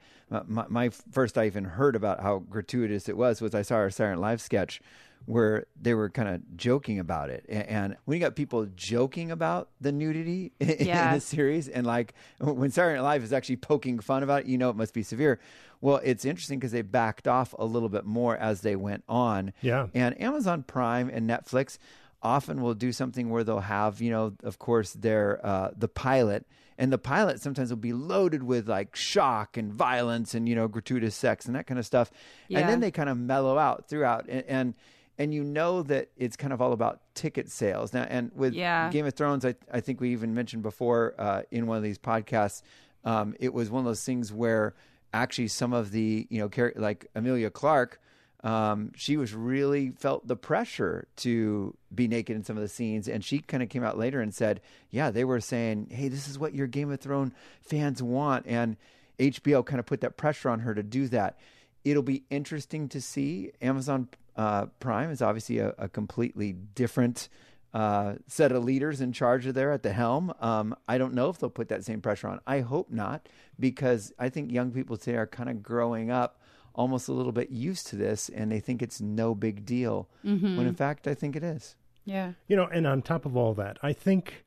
my, 0.47 0.65
my 0.67 0.89
first. 0.89 1.37
I 1.37 1.45
even 1.45 1.63
heard 1.63 1.95
about 1.95 2.21
how 2.21 2.39
gratuitous 2.39 3.07
it 3.07 3.15
was. 3.15 3.39
Was 3.39 3.55
I 3.55 3.61
saw 3.61 3.75
our 3.75 3.89
Saturday 3.89 4.15
Night 4.15 4.27
Live 4.27 4.41
sketch 4.41 4.81
where 5.25 5.65
they 5.81 5.93
were 5.93 6.09
kind 6.09 6.27
of 6.27 6.57
joking 6.57 6.99
about 6.99 7.29
it, 7.29 7.45
and 7.47 7.95
when 8.05 8.17
you 8.17 8.21
got 8.23 8.35
people 8.35 8.65
joking 8.75 9.31
about 9.31 9.69
the 9.79 9.91
nudity 9.91 10.51
in 10.59 10.85
Yeah. 10.87 11.13
the 11.15 11.21
series, 11.21 11.67
and 11.69 11.87
like 11.87 12.13
when 12.39 12.71
Saturday 12.71 12.95
Night 12.97 13.03
Live 13.03 13.23
is 13.23 13.31
actually 13.33 13.57
poking 13.57 13.99
fun 13.99 14.23
about 14.23 14.41
it, 14.41 14.47
you 14.47 14.57
know 14.57 14.69
it 14.69 14.75
must 14.75 14.93
be 14.93 15.03
severe. 15.03 15.39
Well, 15.81 15.99
it's 16.03 16.23
interesting 16.25 16.59
because 16.59 16.71
they 16.71 16.81
backed 16.81 17.27
off 17.27 17.53
a 17.59 17.65
little 17.65 17.89
bit 17.89 18.05
more 18.05 18.37
as 18.37 18.61
they 18.61 18.75
went 18.75 19.03
on. 19.09 19.51
Yeah. 19.61 19.87
And 19.93 20.19
Amazon 20.21 20.63
Prime 20.63 21.09
and 21.09 21.29
Netflix 21.29 21.77
often 22.21 22.61
will 22.61 22.73
do 22.73 22.93
something 22.93 23.29
where 23.29 23.43
they'll 23.43 23.59
have, 23.59 24.01
you 24.01 24.09
know, 24.09 24.33
of 24.43 24.57
course, 24.59 24.93
their 24.93 25.45
uh, 25.45 25.71
the 25.77 25.89
pilot, 25.89 26.45
and 26.77 26.91
the 26.91 26.97
pilot 26.97 27.41
sometimes 27.41 27.69
will 27.69 27.77
be 27.77 27.91
loaded 27.93 28.43
with 28.43 28.67
like 28.69 28.95
shock 28.95 29.57
and 29.57 29.73
violence 29.73 30.33
and 30.33 30.47
you 30.49 30.55
know 30.55 30.67
gratuitous 30.67 31.15
sex 31.15 31.45
and 31.45 31.55
that 31.55 31.67
kind 31.67 31.79
of 31.79 31.85
stuff, 31.85 32.11
and 32.49 32.67
then 32.69 32.79
they 32.79 32.91
kind 32.91 33.09
of 33.09 33.17
mellow 33.17 33.57
out 33.57 33.87
throughout, 33.87 34.25
and. 34.27 34.43
and 34.47 34.73
and 35.17 35.33
you 35.33 35.43
know 35.43 35.83
that 35.83 36.09
it's 36.17 36.35
kind 36.35 36.51
of 36.53 36.61
all 36.61 36.73
about 36.73 37.01
ticket 37.13 37.49
sales 37.49 37.93
now. 37.93 38.03
And 38.09 38.31
with 38.35 38.53
Yeah. 38.53 38.89
Game 38.89 39.05
of 39.05 39.13
Thrones, 39.13 39.45
I, 39.45 39.55
I 39.71 39.79
think 39.79 40.01
we 40.01 40.11
even 40.11 40.33
mentioned 40.33 40.63
before 40.63 41.13
uh, 41.19 41.43
in 41.51 41.67
one 41.67 41.77
of 41.77 41.83
these 41.83 41.99
podcasts, 41.99 42.61
um, 43.05 43.35
it 43.39 43.53
was 43.53 43.69
one 43.69 43.79
of 43.81 43.85
those 43.85 44.03
things 44.03 44.31
where 44.33 44.73
actually 45.13 45.47
some 45.49 45.73
of 45.73 45.91
the 45.91 46.25
you 46.29 46.39
know 46.39 46.49
char- 46.49 46.73
like 46.75 47.05
Emilia 47.15 47.49
Clarke, 47.51 47.99
um, 48.43 48.91
she 48.95 49.15
was 49.15 49.33
really 49.33 49.91
felt 49.91 50.27
the 50.27 50.35
pressure 50.35 51.07
to 51.17 51.75
be 51.93 52.07
naked 52.07 52.35
in 52.35 52.43
some 52.43 52.57
of 52.57 52.61
the 52.63 52.67
scenes, 52.67 53.07
and 53.07 53.23
she 53.23 53.39
kind 53.39 53.61
of 53.63 53.69
came 53.69 53.83
out 53.83 53.97
later 53.97 54.19
and 54.19 54.33
said, 54.33 54.59
"Yeah, 54.89 55.11
they 55.11 55.23
were 55.23 55.39
saying, 55.39 55.87
hey, 55.91 56.07
this 56.09 56.27
is 56.27 56.37
what 56.39 56.53
your 56.55 56.67
Game 56.67 56.91
of 56.91 56.99
Thrones 56.99 57.31
fans 57.61 58.01
want," 58.03 58.45
and 58.47 58.75
HBO 59.19 59.63
kind 59.65 59.79
of 59.79 59.85
put 59.85 60.01
that 60.01 60.17
pressure 60.17 60.49
on 60.49 60.61
her 60.61 60.73
to 60.73 60.83
do 60.83 61.07
that. 61.09 61.37
It'll 61.85 62.01
be 62.03 62.23
interesting 62.29 62.89
to 62.89 62.99
see. 62.99 63.51
Amazon 63.61 64.07
uh, 64.35 64.65
Prime 64.79 65.11
is 65.11 65.21
obviously 65.21 65.59
a, 65.59 65.73
a 65.77 65.87
completely 65.87 66.53
different 66.53 67.29
uh, 67.73 68.15
set 68.27 68.51
of 68.51 68.63
leaders 68.63 69.01
in 69.01 69.11
charge 69.11 69.45
of 69.45 69.55
there 69.55 69.71
at 69.71 69.83
the 69.83 69.93
helm. 69.93 70.33
Um, 70.39 70.75
I 70.87 70.97
don't 70.97 71.13
know 71.13 71.29
if 71.29 71.39
they'll 71.39 71.49
put 71.49 71.69
that 71.69 71.83
same 71.83 72.01
pressure 72.01 72.27
on. 72.27 72.39
I 72.45 72.59
hope 72.59 72.91
not, 72.91 73.27
because 73.59 74.13
I 74.19 74.29
think 74.29 74.51
young 74.51 74.71
people 74.71 74.97
today 74.97 75.17
are 75.17 75.27
kind 75.27 75.49
of 75.49 75.63
growing 75.63 76.11
up 76.11 76.39
almost 76.75 77.07
a 77.07 77.13
little 77.13 77.31
bit 77.31 77.49
used 77.51 77.87
to 77.87 77.95
this 77.95 78.29
and 78.29 78.51
they 78.51 78.59
think 78.59 78.81
it's 78.81 78.99
no 79.01 79.35
big 79.35 79.65
deal. 79.65 80.09
Mm-hmm. 80.25 80.57
When 80.57 80.67
in 80.67 80.75
fact, 80.75 81.07
I 81.07 81.13
think 81.13 81.35
it 81.35 81.43
is. 81.43 81.75
Yeah. 82.05 82.33
You 82.47 82.55
know, 82.55 82.65
and 82.65 82.85
on 82.85 83.01
top 83.01 83.25
of 83.25 83.37
all 83.37 83.53
that, 83.55 83.77
I 83.81 83.93
think 83.93 84.45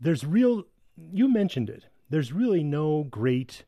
there's 0.00 0.24
real, 0.24 0.64
you 1.12 1.32
mentioned 1.32 1.68
it, 1.68 1.86
there's 2.08 2.32
really 2.32 2.64
no 2.64 3.04
great 3.04 3.64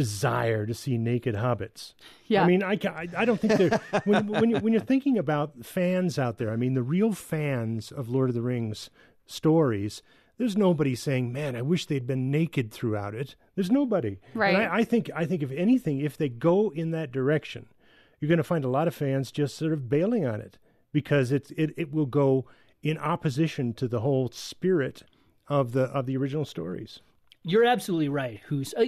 desire 0.00 0.64
to 0.64 0.72
see 0.72 0.96
naked 0.96 1.34
hobbits. 1.34 1.92
Yeah. 2.26 2.42
I 2.42 2.46
mean, 2.46 2.62
I, 2.62 2.78
I, 2.84 3.06
I 3.18 3.24
don't 3.26 3.38
think 3.38 3.58
there, 3.58 3.80
when, 4.04 4.28
when, 4.28 4.48
you, 4.48 4.56
when 4.56 4.72
you're 4.72 4.80
thinking 4.80 5.18
about 5.18 5.62
fans 5.62 6.18
out 6.18 6.38
there, 6.38 6.50
I 6.50 6.56
mean, 6.56 6.72
the 6.72 6.82
real 6.82 7.12
fans 7.12 7.92
of 7.92 8.08
Lord 8.08 8.30
of 8.30 8.34
the 8.34 8.40
Rings 8.40 8.88
stories, 9.26 10.02
there's 10.38 10.56
nobody 10.56 10.94
saying, 10.94 11.34
man, 11.34 11.54
I 11.54 11.60
wish 11.60 11.84
they'd 11.84 12.06
been 12.06 12.30
naked 12.30 12.72
throughout 12.72 13.14
it. 13.14 13.36
There's 13.56 13.70
nobody. 13.70 14.20
Right. 14.32 14.54
And 14.54 14.62
I, 14.64 14.78
I 14.78 14.84
think, 14.84 15.10
I 15.14 15.26
think 15.26 15.42
if 15.42 15.50
anything, 15.50 16.00
if 16.00 16.16
they 16.16 16.30
go 16.30 16.70
in 16.70 16.92
that 16.92 17.12
direction, 17.12 17.66
you're 18.18 18.30
going 18.30 18.38
to 18.38 18.44
find 18.44 18.64
a 18.64 18.68
lot 18.68 18.88
of 18.88 18.94
fans 18.94 19.30
just 19.30 19.58
sort 19.58 19.74
of 19.74 19.90
bailing 19.90 20.24
on 20.26 20.40
it 20.40 20.56
because 20.92 21.30
it's 21.30 21.50
it, 21.58 21.74
it 21.76 21.92
will 21.92 22.06
go 22.06 22.46
in 22.82 22.96
opposition 22.96 23.74
to 23.74 23.86
the 23.86 24.00
whole 24.00 24.30
spirit 24.30 25.02
of 25.46 25.72
the 25.72 25.82
of 25.82 26.06
the 26.06 26.16
original 26.16 26.46
stories. 26.46 27.00
You're 27.42 27.64
absolutely 27.64 28.08
right. 28.08 28.40
Hoos 28.48 28.74
uh, 28.74 28.84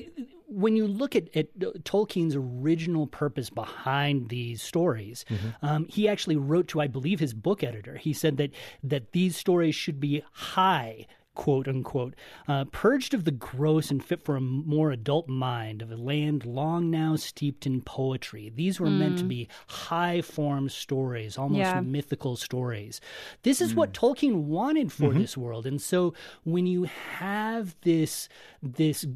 when 0.54 0.76
you 0.76 0.86
look 0.86 1.16
at, 1.16 1.34
at 1.36 1.58
Tolkien's 1.84 2.36
original 2.36 3.06
purpose 3.06 3.50
behind 3.50 4.28
these 4.28 4.62
stories, 4.62 5.24
um, 5.62 5.86
he 5.88 6.08
actually 6.08 6.36
wrote 6.36 6.68
to, 6.68 6.80
I 6.80 6.86
believe, 6.86 7.20
his 7.20 7.34
book 7.34 7.62
editor. 7.64 7.96
He 7.96 8.12
said 8.12 8.36
that 8.36 8.50
that 8.82 9.12
these 9.12 9.36
stories 9.36 9.74
should 9.74 9.98
be 10.00 10.22
high. 10.32 11.06
Quote 11.34 11.66
unquote, 11.66 12.14
uh, 12.46 12.66
purged 12.72 13.14
of 13.14 13.24
the 13.24 13.30
gross 13.30 13.90
and 13.90 14.04
fit 14.04 14.22
for 14.22 14.36
a 14.36 14.40
more 14.42 14.90
adult 14.90 15.30
mind 15.30 15.80
of 15.80 15.90
a 15.90 15.96
land 15.96 16.44
long 16.44 16.90
now 16.90 17.16
steeped 17.16 17.64
in 17.66 17.80
poetry. 17.80 18.52
These 18.54 18.78
were 18.78 18.90
meant 18.90 19.16
to 19.16 19.24
be 19.24 19.48
high 19.66 20.20
form 20.20 20.68
stories, 20.68 21.38
almost 21.38 21.58
Yeah. 21.74 21.80
mythical 21.80 22.36
stories. 22.36 23.00
This 23.44 23.62
is 23.62 23.74
what 23.74 23.94
Tolkien 23.94 24.42
wanted 24.44 24.92
for 24.92 25.14
this 25.14 25.34
world. 25.34 25.64
And 25.64 25.80
so 25.80 26.12
when 26.44 26.66
you 26.66 26.82
have 26.84 27.76
this 27.80 28.28
this 28.62 29.06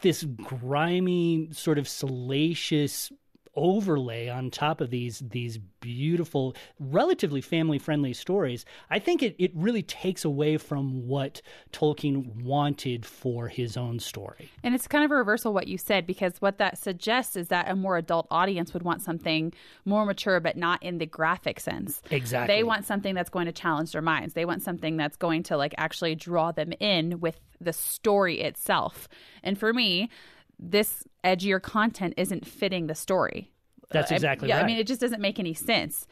this 0.00 0.22
grimy 0.22 1.48
sort 1.52 1.78
of 1.78 1.88
salacious 1.88 3.12
overlay 3.56 4.28
on 4.28 4.50
top 4.50 4.80
of 4.80 4.90
these 4.90 5.20
these 5.20 5.58
beautiful 5.80 6.54
relatively 6.78 7.40
family 7.40 7.78
friendly 7.78 8.12
stories 8.12 8.64
i 8.90 8.98
think 8.98 9.22
it, 9.22 9.34
it 9.38 9.50
really 9.54 9.82
takes 9.82 10.24
away 10.24 10.56
from 10.56 11.06
what 11.06 11.40
tolkien 11.72 12.42
wanted 12.42 13.04
for 13.06 13.48
his 13.48 13.76
own 13.76 13.98
story 13.98 14.50
And 14.62 14.74
it's 14.74 14.86
kind 14.86 15.04
of 15.04 15.10
a 15.10 15.14
reversal 15.14 15.50
of 15.50 15.54
what 15.54 15.68
you 15.68 15.78
said 15.78 16.06
because 16.06 16.34
what 16.40 16.58
that 16.58 16.78
suggests 16.78 17.36
is 17.36 17.48
that 17.48 17.68
a 17.68 17.76
more 17.76 17.96
adult 17.96 18.26
audience 18.30 18.72
would 18.74 18.82
want 18.82 19.02
something 19.02 19.52
more 19.84 20.04
mature, 20.04 20.40
but 20.40 20.56
not 20.56 20.82
in 20.82 20.98
the 20.98 21.06
graphic 21.06 21.60
sense. 21.60 22.02
Exactly. 22.10 22.54
They 22.54 22.62
want 22.62 22.84
something 22.84 23.14
that's 23.14 23.30
going 23.30 23.46
to 23.46 23.52
challenge 23.52 23.92
their 23.92 24.02
minds. 24.02 24.34
They 24.34 24.44
want 24.44 24.62
something 24.62 24.96
that's 24.96 25.16
going 25.16 25.44
to 25.44 25.56
like 25.56 25.74
actually 25.78 26.14
draw 26.14 26.52
them 26.52 26.72
in 26.80 27.20
with 27.20 27.40
the 27.60 27.72
story 27.72 28.40
itself. 28.40 29.08
And 29.42 29.58
for 29.58 29.72
me, 29.72 30.10
this 30.58 31.04
edgier 31.24 31.60
content 31.60 32.14
isn't 32.16 32.46
fitting 32.46 32.86
the 32.86 32.94
story. 32.94 33.50
That's 33.90 34.12
I- 34.12 34.16
exactly 34.16 34.48
yeah, 34.48 34.56
right. 34.56 34.64
I 34.64 34.66
mean, 34.66 34.78
it 34.78 34.86
just 34.86 35.00
doesn't 35.00 35.20
make 35.20 35.38
any 35.38 35.54
sense. 35.54 36.06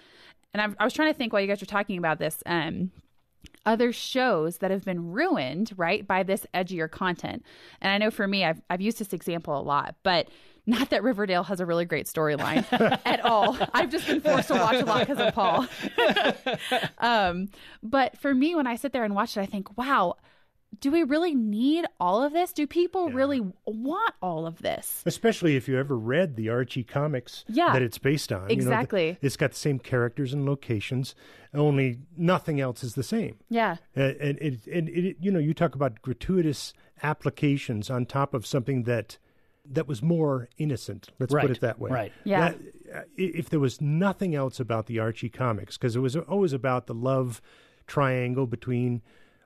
And 0.52 0.60
I, 0.60 0.82
I 0.82 0.84
was 0.84 0.92
trying 0.92 1.12
to 1.12 1.18
think 1.18 1.32
while 1.32 1.42
you 1.42 1.48
guys 1.48 1.60
were 1.60 1.66
talking 1.66 1.98
about 1.98 2.18
this. 2.18 2.42
Um, 2.46 2.92
other 3.66 3.92
shows 3.92 4.58
that 4.58 4.70
have 4.70 4.84
been 4.84 5.12
ruined, 5.12 5.72
right, 5.76 6.06
by 6.06 6.22
this 6.22 6.46
edgier 6.54 6.90
content. 6.90 7.42
And 7.80 7.90
I 7.90 7.98
know 7.98 8.10
for 8.10 8.26
me, 8.26 8.44
I've 8.44 8.60
I've 8.68 8.80
used 8.80 8.98
this 8.98 9.12
example 9.12 9.58
a 9.58 9.62
lot, 9.62 9.96
but 10.02 10.28
not 10.66 10.90
that 10.90 11.02
Riverdale 11.02 11.44
has 11.44 11.60
a 11.60 11.66
really 11.66 11.84
great 11.84 12.06
storyline 12.06 12.66
at 13.04 13.24
all. 13.24 13.56
I've 13.72 13.90
just 13.90 14.06
been 14.06 14.20
forced 14.20 14.48
to 14.48 14.54
watch 14.54 14.76
a 14.76 14.84
lot 14.84 15.06
because 15.06 15.18
of 15.18 15.34
Paul. 15.34 15.66
um, 16.98 17.48
but 17.82 18.16
for 18.18 18.34
me, 18.34 18.54
when 18.54 18.66
I 18.66 18.76
sit 18.76 18.92
there 18.92 19.04
and 19.04 19.14
watch 19.14 19.36
it, 19.36 19.40
I 19.40 19.46
think, 19.46 19.76
wow, 19.76 20.16
do 20.80 20.90
we 20.90 21.02
really 21.02 21.34
need 21.34 21.84
all 22.00 22.22
of 22.22 22.32
this? 22.32 22.52
Do 22.52 22.66
people 22.66 23.10
really 23.10 23.40
want 23.66 24.14
all 24.22 24.46
of 24.46 24.62
this? 24.62 25.02
Especially 25.06 25.56
if 25.56 25.68
you 25.68 25.78
ever 25.78 25.96
read 25.96 26.36
the 26.36 26.48
Archie 26.48 26.84
comics 26.84 27.44
Yeah. 27.48 27.72
that 27.72 27.82
it's 27.82 27.98
based 27.98 28.32
on. 28.32 28.48
You 28.50 28.56
know, 28.56 28.62
the- 28.64 28.70
Exactly. 28.70 29.18
it's 29.22 29.36
got 29.36 29.50
the 29.50 29.56
same 29.56 29.78
characters 29.78 30.32
and 30.32 30.46
locations, 30.46 31.14
only 31.52 31.98
nothing 32.16 32.60
else 32.60 32.82
is 32.82 32.94
the 32.94 33.02
same. 33.02 33.36
Yeah. 33.48 33.76
Uh, 33.96 34.00
and 34.20 34.38
it, 34.38 34.66
and 34.66 34.88
it, 34.88 35.16
you 35.20 35.30
know, 35.30 35.38
you 35.38 35.54
talk 35.54 35.74
about 35.74 36.02
gratuitous 36.02 36.72
applications 37.02 37.90
on 37.90 38.06
top 38.06 38.34
of 38.34 38.46
something 38.46 38.84
that 38.84 39.18
that 39.66 39.88
was 39.88 40.02
more 40.02 40.48
innocent. 40.58 41.08
Let's 41.18 41.32
Right, 41.32 41.40
put 41.40 41.50
it 41.50 41.60
that 41.60 41.78
way. 41.78 41.90
right. 41.90 42.12
Yeah. 42.24 42.50
That- 42.50 42.58
uh, 42.94 43.00
if 43.16 43.48
there 43.48 43.60
was 43.60 43.80
nothing 43.80 44.34
else 44.34 44.60
about 44.60 44.86
the 44.86 44.98
Archie 44.98 45.30
comics, 45.30 45.78
because 45.78 45.96
it 45.96 46.00
was 46.00 46.16
always 46.16 46.52
about 46.52 46.86
the 46.86 46.92
love 46.94 47.40
triangle 47.86 48.46
between 48.46 49.00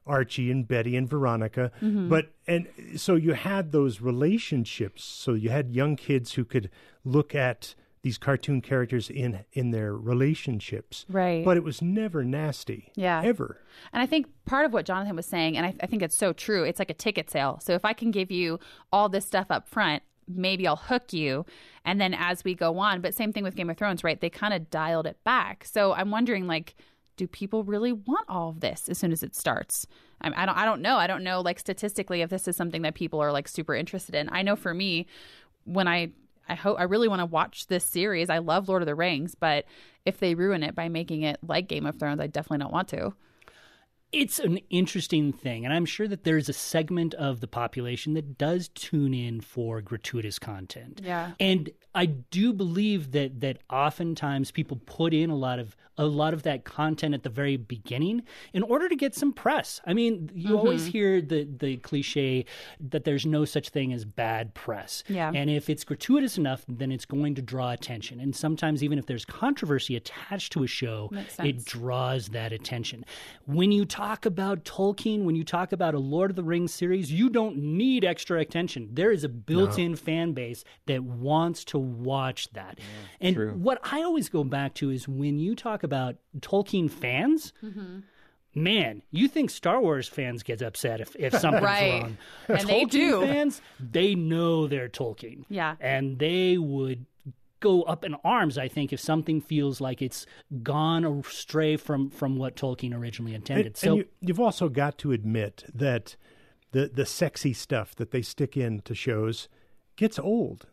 Archie 0.08 0.50
and 0.50 0.66
Betty 0.66 0.96
and 0.96 1.08
Veronica, 1.08 1.70
mm-hmm. 1.82 2.08
but 2.08 2.32
and 2.46 2.66
so 2.96 3.14
you 3.14 3.34
had 3.34 3.72
those 3.72 4.00
relationships. 4.00 5.04
So 5.04 5.34
you 5.34 5.50
had 5.50 5.70
young 5.70 5.96
kids 5.96 6.32
who 6.32 6.44
could 6.44 6.70
look 7.04 7.34
at 7.34 7.74
these 8.02 8.18
cartoon 8.18 8.60
characters 8.60 9.10
in 9.10 9.44
in 9.52 9.70
their 9.70 9.94
relationships, 9.94 11.04
Right. 11.08 11.44
But 11.44 11.56
it 11.56 11.64
was 11.64 11.82
never 11.82 12.24
nasty, 12.24 12.92
Yeah. 12.94 13.20
ever. 13.24 13.60
And 13.92 14.02
I 14.02 14.06
think 14.06 14.26
part 14.46 14.64
of 14.64 14.72
what 14.72 14.86
Jonathan 14.86 15.16
was 15.16 15.26
saying, 15.26 15.56
and 15.56 15.66
I, 15.66 15.74
I 15.82 15.86
think 15.86 16.02
it's 16.02 16.16
so 16.16 16.32
true, 16.32 16.64
it's 16.64 16.78
like 16.78 16.90
a 16.90 16.94
ticket 16.94 17.30
sale. 17.30 17.58
So 17.62 17.74
if 17.74 17.84
I 17.84 17.92
can 17.92 18.10
give 18.10 18.30
you 18.30 18.60
all 18.92 19.08
this 19.08 19.26
stuff 19.26 19.46
up 19.50 19.68
front, 19.68 20.02
maybe 20.28 20.66
I'll 20.66 20.76
hook 20.76 21.12
you. 21.12 21.44
And 21.84 22.00
then 22.00 22.14
as 22.14 22.44
we 22.44 22.54
go 22.54 22.78
on, 22.78 23.00
but 23.00 23.14
same 23.14 23.32
thing 23.32 23.44
with 23.44 23.56
Game 23.56 23.70
of 23.70 23.76
Thrones, 23.76 24.04
right? 24.04 24.20
They 24.20 24.30
kind 24.30 24.54
of 24.54 24.70
dialed 24.70 25.06
it 25.06 25.22
back. 25.24 25.64
So 25.64 25.92
I'm 25.92 26.10
wondering, 26.10 26.46
like, 26.46 26.74
do 27.18 27.26
people 27.26 27.62
really 27.64 27.92
want 27.92 28.24
all 28.28 28.48
of 28.48 28.60
this 28.60 28.88
as 28.88 28.96
soon 28.96 29.12
as 29.12 29.22
it 29.22 29.34
starts? 29.36 29.86
I, 30.22 30.28
I 30.34 30.46
don't. 30.46 30.56
I 30.56 30.64
don't 30.64 30.80
know. 30.80 30.96
I 30.96 31.06
don't 31.06 31.22
know. 31.22 31.42
Like 31.42 31.58
statistically, 31.58 32.22
if 32.22 32.30
this 32.30 32.48
is 32.48 32.56
something 32.56 32.80
that 32.82 32.94
people 32.94 33.20
are 33.20 33.30
like 33.32 33.46
super 33.48 33.74
interested 33.74 34.14
in. 34.14 34.30
I 34.32 34.40
know 34.42 34.56
for 34.56 34.72
me, 34.72 35.06
when 35.64 35.86
I 35.86 36.10
I 36.48 36.54
hope 36.54 36.80
I 36.80 36.84
really 36.84 37.08
want 37.08 37.20
to 37.20 37.26
watch 37.26 37.66
this 37.66 37.84
series. 37.84 38.30
I 38.30 38.38
love 38.38 38.68
Lord 38.70 38.80
of 38.80 38.86
the 38.86 38.94
Rings, 38.94 39.34
but 39.34 39.66
if 40.06 40.18
they 40.18 40.34
ruin 40.34 40.62
it 40.62 40.74
by 40.74 40.88
making 40.88 41.20
it 41.22 41.38
like 41.46 41.68
Game 41.68 41.84
of 41.84 41.98
Thrones, 41.98 42.20
I 42.20 42.26
definitely 42.26 42.64
don't 42.64 42.72
want 42.72 42.88
to. 42.88 43.12
it's 44.10 44.38
an 44.38 44.58
interesting 44.70 45.34
thing 45.34 45.66
and 45.66 45.74
i'm 45.74 45.84
sure 45.84 46.08
that 46.08 46.24
there's 46.24 46.48
a 46.48 46.52
segment 46.54 47.12
of 47.14 47.40
the 47.40 47.46
population 47.46 48.14
that 48.14 48.38
does 48.38 48.68
tune 48.68 49.12
in 49.12 49.38
for 49.42 49.82
gratuitous 49.82 50.38
content 50.38 51.02
Yeah. 51.04 51.32
and 51.38 51.68
i 51.94 52.06
do 52.06 52.54
believe 52.54 53.12
that 53.12 53.40
that 53.40 53.58
oftentimes 53.68 54.50
people 54.50 54.80
put 54.86 55.12
in 55.12 55.28
a 55.28 55.36
lot 55.36 55.58
of 55.58 55.76
a 55.98 56.06
lot 56.06 56.32
of 56.32 56.42
that 56.44 56.64
content 56.64 57.14
at 57.14 57.22
the 57.22 57.28
very 57.28 57.56
beginning 57.56 58.22
in 58.52 58.62
order 58.62 58.88
to 58.88 58.96
get 58.96 59.14
some 59.14 59.32
press 59.32 59.80
i 59.86 59.92
mean 59.92 60.30
you 60.34 60.56
always 60.56 60.82
mm-hmm. 60.82 60.90
hear 60.92 61.20
the 61.20 61.44
the 61.44 61.76
cliche 61.78 62.44
that 62.80 63.04
there's 63.04 63.26
no 63.26 63.44
such 63.44 63.68
thing 63.68 63.92
as 63.92 64.04
bad 64.04 64.54
press 64.54 65.04
Yeah. 65.08 65.30
and 65.34 65.50
if 65.50 65.68
it's 65.68 65.84
gratuitous 65.84 66.38
enough 66.38 66.64
then 66.68 66.90
it's 66.92 67.04
going 67.04 67.34
to 67.34 67.42
draw 67.42 67.72
attention 67.72 68.20
and 68.20 68.34
sometimes 68.34 68.82
even 68.82 68.98
if 68.98 69.06
there's 69.06 69.24
controversy 69.24 69.96
attached 69.96 70.52
to 70.52 70.62
a 70.62 70.66
show 70.66 71.10
it 71.44 71.64
draws 71.64 72.28
that 72.28 72.52
attention. 72.52 73.04
When 73.46 73.72
you 73.72 73.84
talk 73.84 74.26
about 74.26 74.64
Tolkien, 74.64 75.24
when 75.24 75.34
you 75.34 75.44
talk 75.44 75.72
about 75.72 75.94
a 75.94 75.98
Lord 75.98 76.30
of 76.30 76.36
the 76.36 76.42
Rings 76.42 76.72
series, 76.72 77.10
you 77.10 77.28
don't 77.28 77.56
need 77.56 78.04
extra 78.04 78.40
attention. 78.40 78.90
There 78.92 79.10
is 79.10 79.24
a 79.24 79.28
built 79.28 79.78
in 79.78 79.96
fan 79.96 80.32
base 80.32 80.64
that 80.86 81.02
wants 81.02 81.64
to 81.66 81.78
watch 81.78 82.50
that. 82.52 82.78
and 83.20 83.34
true. 83.36 83.52
what 83.52 83.80
I 83.92 84.02
always 84.02 84.28
go 84.28 84.44
back 84.44 84.74
to 84.74 84.90
is 84.90 85.08
when 85.08 85.38
you 85.38 85.54
talk 85.54 85.82
about 85.88 86.16
Tolkien 86.40 86.90
fans, 86.90 87.52
Mm-hmm. 87.64 88.00
man, 88.54 89.02
you 89.10 89.28
think 89.28 89.50
Star 89.50 89.80
Wars 89.80 90.08
fans 90.08 90.42
get 90.42 90.62
upset 90.62 91.00
if, 91.00 91.14
if 91.18 91.32
something's 91.44 91.64
Right. 91.64 92.02
wrong. 92.02 92.16
And 92.48 92.68
they 92.68 92.84
Tolkien 92.84 92.90
do. 92.90 93.20
fans, 93.22 93.60
they 93.80 94.14
know 94.14 94.66
they're 94.66 94.88
Tolkien. 94.88 95.44
Yeah. 95.48 95.76
And 95.80 96.18
they 96.18 96.58
would 96.58 97.06
go 97.60 97.82
up 97.82 98.04
in 98.04 98.14
arms, 98.24 98.56
I 98.56 98.68
think, 98.68 98.92
if 98.92 99.00
something 99.00 99.40
feels 99.40 99.80
like 99.80 100.00
it's 100.00 100.26
gone 100.62 101.04
astray 101.04 101.76
from, 101.76 102.10
from 102.10 102.36
what 102.38 102.54
Tolkien 102.56 102.94
originally 102.94 103.34
intended. 103.34 103.66
And, 103.66 103.76
so 103.76 103.88
and 103.88 103.96
you, 103.98 104.04
you've 104.20 104.40
also 104.40 104.68
got 104.68 104.96
to 104.98 105.12
admit 105.12 105.64
that 105.74 106.16
the 106.72 106.90
the 106.92 107.06
sexy 107.06 107.52
stuff 107.54 107.96
that 107.96 108.10
they 108.10 108.20
stick 108.22 108.54
into 108.56 108.94
shows 108.94 109.48
gets 109.96 110.18
old. 110.18 110.66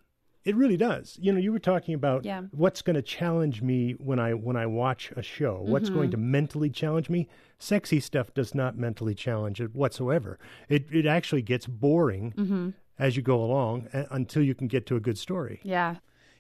It 0.46 0.56
really 0.56 0.78
does. 0.78 1.18
You 1.20 1.34
know, 1.34 1.40
you 1.40 1.52
were 1.52 1.60
talking 1.60 1.96
about 1.96 2.24
Yeah. 2.24 2.44
what's 2.52 2.82
going 2.84 2.96
to 2.96 3.02
challenge 3.02 3.62
me 3.64 3.94
when 3.94 4.20
I 4.20 4.34
when 4.36 4.56
I 4.56 4.68
watch 4.68 5.12
a 5.16 5.24
show. 5.24 5.60
What's 5.62 5.90
going 5.90 6.10
Mm-hmm. 6.12 6.12
to 6.12 6.18
mentally 6.18 6.70
challenge 6.70 7.10
me? 7.10 7.28
Sexy 7.58 8.00
stuff 8.00 8.34
does 8.34 8.54
not 8.54 8.78
mentally 8.78 9.16
challenge 9.16 9.60
it 9.60 9.74
whatsoever. 9.76 10.38
It 10.70 10.86
it 10.92 11.06
actually 11.08 11.42
gets 11.42 11.66
boring 11.66 12.34
Mm-hmm. 12.38 12.70
as 13.00 13.18
you 13.18 13.24
go 13.24 13.44
along 13.44 13.88
uh, 13.94 14.04
until 14.12 14.44
you 14.44 14.54
can 14.56 14.68
get 14.68 14.86
to 14.88 14.96
a 14.96 15.00
good 15.00 15.18
story. 15.18 15.60
Yeah. 15.64 15.96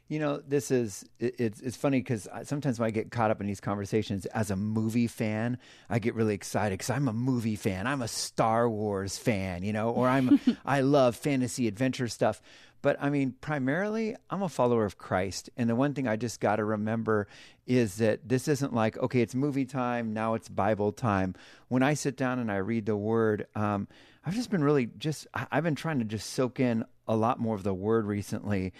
You 0.07 0.19
know, 0.19 0.37
this 0.47 0.69
is 0.69 1.03
it, 1.19 1.33
it's 1.39 1.61
it's 1.61 1.75
funny 1.75 1.97
because 1.99 2.27
sometimes 2.43 2.79
when 2.79 2.85
I 2.85 2.91
get 2.91 3.09
caught 3.09 3.31
up 3.31 3.41
in 3.41 3.47
these 3.47 3.59
conversations 3.59 4.27
as 4.27 4.51
a 4.51 4.55
movie 4.55 5.07
fan, 5.07 5.57
I 5.89 5.97
get 5.97 6.13
really 6.13 6.35
excited 6.35 6.77
because 6.77 6.91
I'm 6.91 7.07
a 7.07 7.13
movie 7.13 7.55
fan. 7.55 7.87
I'm 7.87 8.03
a 8.03 8.07
Star 8.07 8.69
Wars 8.69 9.17
fan, 9.17 9.63
you 9.63 9.73
know, 9.73 9.89
or 9.89 10.07
I'm 10.07 10.39
I 10.65 10.81
love 10.81 11.15
fantasy 11.15 11.67
adventure 11.67 12.07
stuff. 12.07 12.39
But 12.85 12.97
I 13.01 13.09
mean, 13.09 13.33
primarily, 13.41 14.15
I'm 14.29 14.43
a 14.43 14.47
follower 14.47 14.85
of 14.85 14.99
Christ. 14.99 15.49
And 15.57 15.67
the 15.67 15.75
one 15.75 15.95
thing 15.95 16.07
I 16.07 16.17
just 16.17 16.39
got 16.39 16.57
to 16.57 16.63
remember 16.63 17.27
is 17.65 17.95
that 17.95 18.29
this 18.29 18.47
isn't 18.47 18.75
like, 18.75 18.95
okay, 18.99 19.21
it's 19.21 19.33
movie 19.33 19.65
time, 19.65 20.13
now 20.13 20.35
it's 20.35 20.49
Bible 20.49 20.91
time. 20.91 21.33
When 21.67 21.81
I 21.81 21.95
sit 21.95 22.15
down 22.15 22.37
and 22.37 22.51
I 22.51 22.57
read 22.57 22.85
the 22.85 22.95
word, 22.95 23.47
um, 23.55 23.87
I've 24.23 24.35
just 24.35 24.51
been 24.51 24.63
really 24.63 24.85
just, 24.99 25.25
I've 25.33 25.63
been 25.63 25.73
trying 25.73 25.97
to 25.97 26.05
just 26.05 26.33
soak 26.33 26.59
in 26.59 26.85
a 27.07 27.15
lot 27.15 27.39
more 27.39 27.55
of 27.55 27.63
the 27.63 27.73
word 27.73 28.05
recently. 28.05 28.71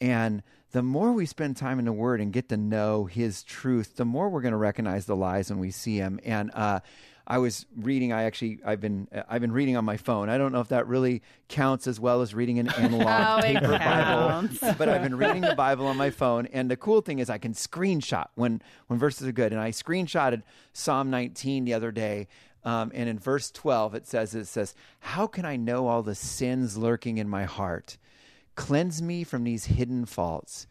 And 0.00 0.42
the 0.72 0.82
more 0.82 1.12
we 1.12 1.26
spend 1.26 1.56
time 1.56 1.78
in 1.78 1.84
the 1.84 1.92
Word 1.92 2.20
and 2.20 2.32
get 2.32 2.48
to 2.50 2.56
know 2.56 3.06
His 3.06 3.42
truth, 3.42 3.96
the 3.96 4.04
more 4.04 4.28
we're 4.28 4.42
going 4.42 4.52
to 4.52 4.58
recognize 4.58 5.06
the 5.06 5.16
lies 5.16 5.50
when 5.50 5.58
we 5.58 5.70
see 5.70 5.98
them. 5.98 6.20
And 6.24 6.50
uh, 6.54 6.80
I 7.30 7.38
was 7.38 7.66
reading. 7.76 8.10
I 8.10 8.22
actually 8.22 8.58
I've 8.64 8.80
been 8.80 9.06
I've 9.28 9.42
been 9.42 9.52
reading 9.52 9.76
on 9.76 9.84
my 9.84 9.98
phone. 9.98 10.30
I 10.30 10.38
don't 10.38 10.50
know 10.50 10.60
if 10.60 10.68
that 10.68 10.86
really 10.86 11.22
counts 11.48 11.86
as 11.86 12.00
well 12.00 12.22
as 12.22 12.34
reading 12.34 12.58
an 12.58 12.68
analog 12.70 13.06
oh, 13.06 13.46
paper 13.46 13.78
Bible, 13.78 14.48
but 14.78 14.88
I've 14.88 15.02
been 15.02 15.16
reading 15.16 15.42
the 15.42 15.54
Bible 15.54 15.86
on 15.86 15.98
my 15.98 16.08
phone. 16.08 16.46
And 16.46 16.70
the 16.70 16.76
cool 16.76 17.02
thing 17.02 17.18
is 17.18 17.28
I 17.28 17.36
can 17.36 17.52
screenshot 17.52 18.28
when 18.34 18.62
when 18.86 18.98
verses 18.98 19.28
are 19.28 19.32
good. 19.32 19.52
And 19.52 19.60
I 19.60 19.72
screenshotted 19.72 20.42
Psalm 20.72 21.10
19 21.10 21.66
the 21.66 21.74
other 21.74 21.92
day. 21.92 22.28
Um, 22.64 22.90
and 22.92 23.08
in 23.08 23.18
verse 23.18 23.50
12, 23.52 23.94
it 23.94 24.06
says, 24.06 24.34
it 24.34 24.46
says, 24.46 24.74
How 24.98 25.26
can 25.26 25.44
I 25.44 25.56
know 25.56 25.86
all 25.86 26.02
the 26.02 26.14
sins 26.14 26.76
lurking 26.76 27.18
in 27.18 27.28
my 27.28 27.44
heart? 27.44 27.98
Cleanse 28.58 29.00
me 29.00 29.22
from 29.22 29.44
these 29.44 29.66
hidden 29.66 30.04
faults. 30.04 30.66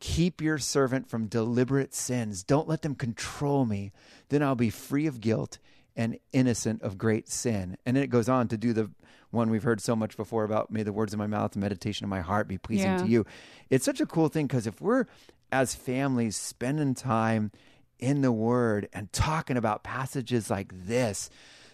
Keep 0.00 0.40
your 0.40 0.56
servant 0.56 1.06
from 1.06 1.26
deliberate 1.26 1.94
sins. 1.94 2.42
Don't 2.42 2.66
let 2.66 2.80
them 2.80 2.94
control 2.94 3.66
me. 3.66 3.92
Then 4.30 4.42
I'll 4.42 4.54
be 4.54 4.70
free 4.70 5.06
of 5.06 5.20
guilt 5.20 5.58
and 5.94 6.18
innocent 6.32 6.80
of 6.80 6.96
great 6.96 7.28
sin. 7.28 7.76
And 7.84 7.94
then 7.94 8.02
it 8.02 8.08
goes 8.08 8.30
on 8.30 8.48
to 8.48 8.56
do 8.56 8.72
the 8.72 8.90
one 9.32 9.50
we've 9.50 9.62
heard 9.62 9.82
so 9.82 9.94
much 9.94 10.16
before 10.16 10.44
about 10.44 10.70
may 10.70 10.82
the 10.82 10.94
words 10.94 11.12
of 11.12 11.18
my 11.18 11.26
mouth 11.26 11.52
and 11.52 11.60
meditation 11.60 12.04
of 12.04 12.08
my 12.08 12.22
heart 12.22 12.48
be 12.48 12.56
pleasing 12.56 12.92
yeah. 12.92 12.96
to 12.96 13.06
you. 13.06 13.26
It's 13.68 13.84
such 13.84 14.00
a 14.00 14.06
cool 14.06 14.28
thing 14.28 14.46
because 14.46 14.66
if 14.66 14.80
we're 14.80 15.04
as 15.52 15.74
families 15.74 16.36
spending 16.36 16.94
time 16.94 17.52
in 17.98 18.22
the 18.22 18.32
word 18.32 18.88
and 18.94 19.12
talking 19.12 19.58
about 19.58 19.84
passages 19.84 20.48
like 20.48 20.72
this, 20.86 21.28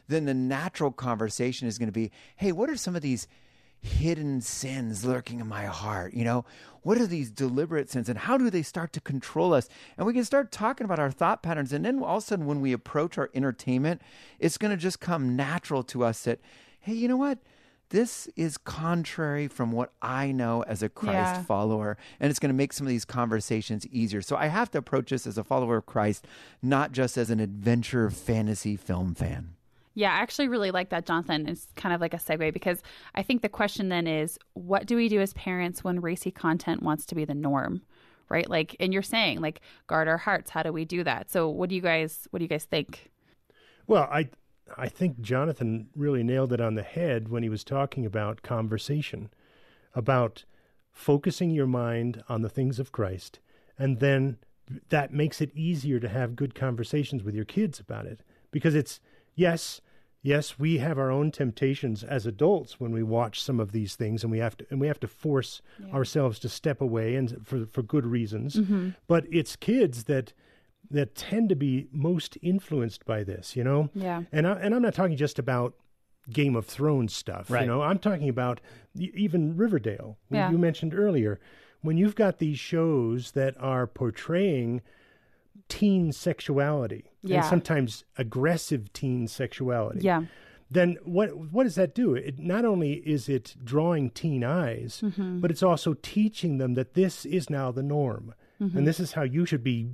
then 0.09 0.25
the 0.25 0.35
natural 0.35 0.91
conversation 0.91 1.69
is 1.69 1.79
going 1.79 1.89
to 1.89 1.93
be, 1.93 2.11
hey, 2.35 2.51
what 2.51 2.69
are 2.69 2.77
some 2.77 2.97
of 2.97 3.03
these 3.03 3.29
hidden 3.83 4.41
sins 4.41 5.05
lurking 5.05 5.41
in 5.41 5.47
my 5.47 5.67
heart? 5.67 6.15
You 6.15 6.25
know, 6.25 6.45
what 6.83 6.99
are 6.99 7.07
these 7.07 7.31
deliberate 7.31 7.91
sins 7.91 8.09
and 8.09 8.19
how 8.19 8.39
do 8.39 8.49
they 8.49 8.63
start 8.63 8.93
to 8.95 9.01
control 9.01 9.53
us? 9.53 9.69
And 9.97 10.07
we 10.07 10.15
can 10.15 10.25
start 10.25 10.53
talking 10.53 10.85
about 10.85 10.99
our 10.99 11.11
thought 11.11 11.43
patterns. 11.43 11.73
And 11.73 11.85
then 11.85 12.03
all 12.03 12.19
of 12.19 12.23
a 12.23 12.27
sudden, 12.27 12.47
when 12.47 12.61
we 12.61 12.73
approach 12.73 13.19
our 13.19 13.31
entertainment, 13.35 14.01
it's 14.39 14.59
going 14.59 14.71
to 14.71 14.77
just 14.77 15.01
come 15.01 15.37
natural 15.37 15.83
to 15.85 16.05
us 16.05 16.23
that, 16.23 16.41
hey, 16.81 16.95
you 16.95 17.09
know 17.09 17.17
what? 17.17 17.39
This 17.91 18.27
is 18.37 18.57
contrary 18.57 19.49
from 19.49 19.71
what 19.71 19.93
I 20.01 20.33
know 20.33 20.63
as 20.63 20.83
a 20.83 20.89
Christ 20.89 21.13
yeah. 21.13 21.43
follower, 21.43 21.99
and 22.19 22.31
it's 22.31 22.39
going 22.39 22.49
to 22.49 22.55
make 22.55 22.73
some 22.73 22.87
of 22.87 22.91
these 22.91 23.05
conversations 23.05 23.87
easier. 23.89 24.23
So 24.23 24.35
I 24.35 24.47
have 24.47 24.71
to 24.71 24.79
approach 24.79 25.11
this 25.11 25.27
as 25.27 25.37
a 25.37 25.45
follower 25.45 25.77
of 25.77 25.85
Christ, 25.85 26.27
not 26.63 26.93
just 26.93 27.19
as 27.19 27.29
an 27.29 27.39
adventure 27.39 28.09
fantasy 28.09 28.77
film 28.77 29.15
fan. 29.15 29.57
Yeah, 29.95 30.13
I 30.13 30.21
actually 30.21 30.49
really 30.49 30.71
like 30.71 30.89
that, 30.91 31.07
Jonathan. 31.07 31.47
It's 31.47 31.67
kind 31.77 31.95
of 31.95 32.01
like 32.01 32.15
a 32.15 32.19
segue 32.19 32.53
because 32.53 32.83
I 33.15 33.23
think 33.23 33.43
the 33.43 33.49
question 33.49 33.89
then 33.89 34.07
is 34.07 34.39
what 34.55 34.87
do 34.87 34.97
we 34.97 35.09
do 35.09 35.21
as 35.21 35.35
parents 35.35 35.85
when 35.85 36.01
racy 36.01 36.31
content 36.31 36.83
wants 36.83 37.05
to 37.07 37.15
be 37.15 37.25
the 37.25 37.35
norm? 37.35 37.83
Right? 38.29 38.49
Like 38.49 38.77
and 38.81 38.93
you're 38.93 39.03
saying 39.03 39.41
like 39.41 39.61
guard 39.87 40.09
our 40.09 40.17
hearts. 40.17 40.51
How 40.51 40.63
do 40.63 40.73
we 40.73 40.87
do 40.87 41.05
that? 41.05 41.31
So 41.31 41.49
what 41.49 41.69
do 41.69 41.75
you 41.75 41.83
guys 41.83 42.27
what 42.31 42.39
do 42.39 42.45
you 42.45 42.49
guys 42.49 42.65
think? 42.65 43.11
Well, 43.87 44.09
I 44.11 44.31
I 44.77 44.89
think 44.89 45.21
Jonathan 45.21 45.89
really 45.95 46.23
nailed 46.23 46.53
it 46.53 46.61
on 46.61 46.75
the 46.75 46.83
head 46.83 47.29
when 47.29 47.43
he 47.43 47.51
was 47.51 47.65
talking 47.65 48.07
about 48.07 48.43
conversation, 48.43 49.31
about 49.95 50.45
focusing 50.91 51.51
your 51.51 51.67
mind 51.67 52.23
on 52.29 52.41
the 52.41 52.49
things 52.49 52.79
of 52.79 52.93
Christ, 52.93 53.39
and 53.79 54.01
then 54.01 54.39
that 54.89 55.13
makes 55.13 55.43
it 55.43 55.55
easier 55.55 56.01
to 56.01 56.09
have 56.09 56.37
good 56.37 56.55
conversations 56.55 57.23
with 57.23 57.35
your 57.35 57.45
kids 57.45 57.81
about 57.81 58.07
it 58.07 58.21
because 58.51 58.75
it's 58.75 59.01
yes, 59.35 59.81
yes, 60.23 60.59
we 60.59 60.79
have 60.79 60.99
our 60.99 61.11
own 61.11 61.31
temptations 61.31 62.03
as 62.03 62.27
adults 62.27 62.81
when 62.81 62.93
we 62.93 63.03
watch 63.03 63.43
some 63.43 63.61
of 63.61 63.73
these 63.73 63.97
things, 63.97 64.23
and 64.23 64.31
we 64.31 64.39
have 64.39 64.57
to 64.59 64.67
and 64.71 64.81
we 64.81 64.87
have 64.87 65.01
to 65.01 65.09
force 65.09 65.61
yeah. 65.79 65.93
ourselves 65.95 66.39
to 66.41 66.49
step 66.49 66.81
away, 66.81 67.15
and 67.15 67.47
for 67.47 67.67
for 67.67 67.83
good 67.83 68.07
reasons. 68.07 68.57
Mm-hmm. 68.57 68.91
But 69.07 69.27
it's 69.31 69.57
kids 69.57 70.05
that 70.05 70.33
that 70.91 71.15
tend 71.15 71.49
to 71.49 71.57
be 71.57 71.89
most 71.91 72.37
influenced 72.43 73.05
by 73.05 73.25
this, 73.25 73.57
you 73.57 73.65
know. 73.65 73.89
Yeah. 73.95 74.23
And 74.31 74.47
I, 74.47 74.53
and 74.53 74.75
I'm 74.75 74.83
not 74.83 74.95
talking 74.95 75.17
just 75.17 75.39
about 75.39 75.75
Game 76.31 76.55
of 76.55 76.67
Thrones 76.67 77.15
stuff. 77.15 77.51
Right. 77.51 77.63
You 77.63 77.67
know, 77.67 77.83
I'm 77.83 77.99
talking 77.99 78.29
about 78.29 78.61
even 78.95 79.57
Riverdale. 79.57 80.19
Yeah. 80.31 80.51
You 80.51 80.59
mentioned 80.59 80.95
earlier 80.95 81.41
when 81.81 81.97
you've 81.97 82.15
got 82.15 82.39
these 82.39 82.59
shows 82.59 83.33
that 83.33 83.55
are 83.59 83.87
portraying 83.87 84.83
teen 85.69 86.13
sexuality 86.13 87.12
yeah. 87.23 87.39
and 87.39 87.45
sometimes 87.47 88.05
aggressive 88.19 88.93
teen 88.93 89.29
sexuality. 89.29 90.01
Yeah. 90.01 90.23
Then 90.71 90.97
what 91.05 91.37
what 91.37 91.65
does 91.65 91.75
that 91.75 91.95
do? 91.95 92.15
It 92.15 92.39
not 92.39 92.65
only 92.65 92.95
is 92.95 93.29
it 93.29 93.57
drawing 93.63 94.11
teen 94.11 94.43
eyes, 94.43 95.03
mm-hmm. 95.05 95.41
but 95.41 95.51
it's 95.51 95.63
also 95.63 95.95
teaching 95.95 96.59
them 96.59 96.75
that 96.75 96.95
this 96.95 97.27
is 97.27 97.51
now 97.51 97.71
the 97.71 97.83
norm. 97.83 98.35
Mm-hmm. 98.61 98.79
And 98.79 98.87
this 98.87 98.99
is 98.99 99.13
how 99.13 99.23
you 99.23 99.45
should 99.45 99.63
be 99.63 99.91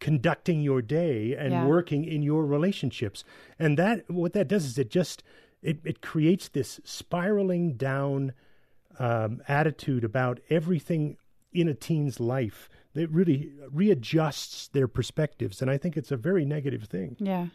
conducting 0.00 0.62
your 0.62 0.82
day 0.82 1.36
and 1.36 1.52
yeah. 1.52 1.66
working 1.66 2.04
in 2.04 2.22
your 2.22 2.44
relationships. 2.44 3.22
And 3.58 3.78
that 3.78 4.10
what 4.10 4.32
that 4.32 4.48
does 4.48 4.64
is 4.64 4.78
it 4.78 4.90
just 4.90 5.22
it, 5.62 5.78
it 5.84 6.00
creates 6.00 6.48
this 6.48 6.80
spiraling 6.84 7.74
down 7.74 8.32
um, 8.98 9.42
attitude 9.46 10.04
about 10.04 10.40
everything 10.50 11.16
in 11.52 11.68
a 11.68 11.74
teen's 11.74 12.20
life 12.20 12.68
it 12.94 13.10
really 13.10 13.52
readjusts 13.72 14.68
their 14.68 14.88
perspectives, 14.88 15.62
and 15.62 15.70
I 15.70 15.78
think 15.78 15.96
it's 15.96 16.10
a 16.10 16.16
very 16.16 16.44
negative 16.44 16.84
thing. 16.84 17.16
Yeah. 17.18 17.46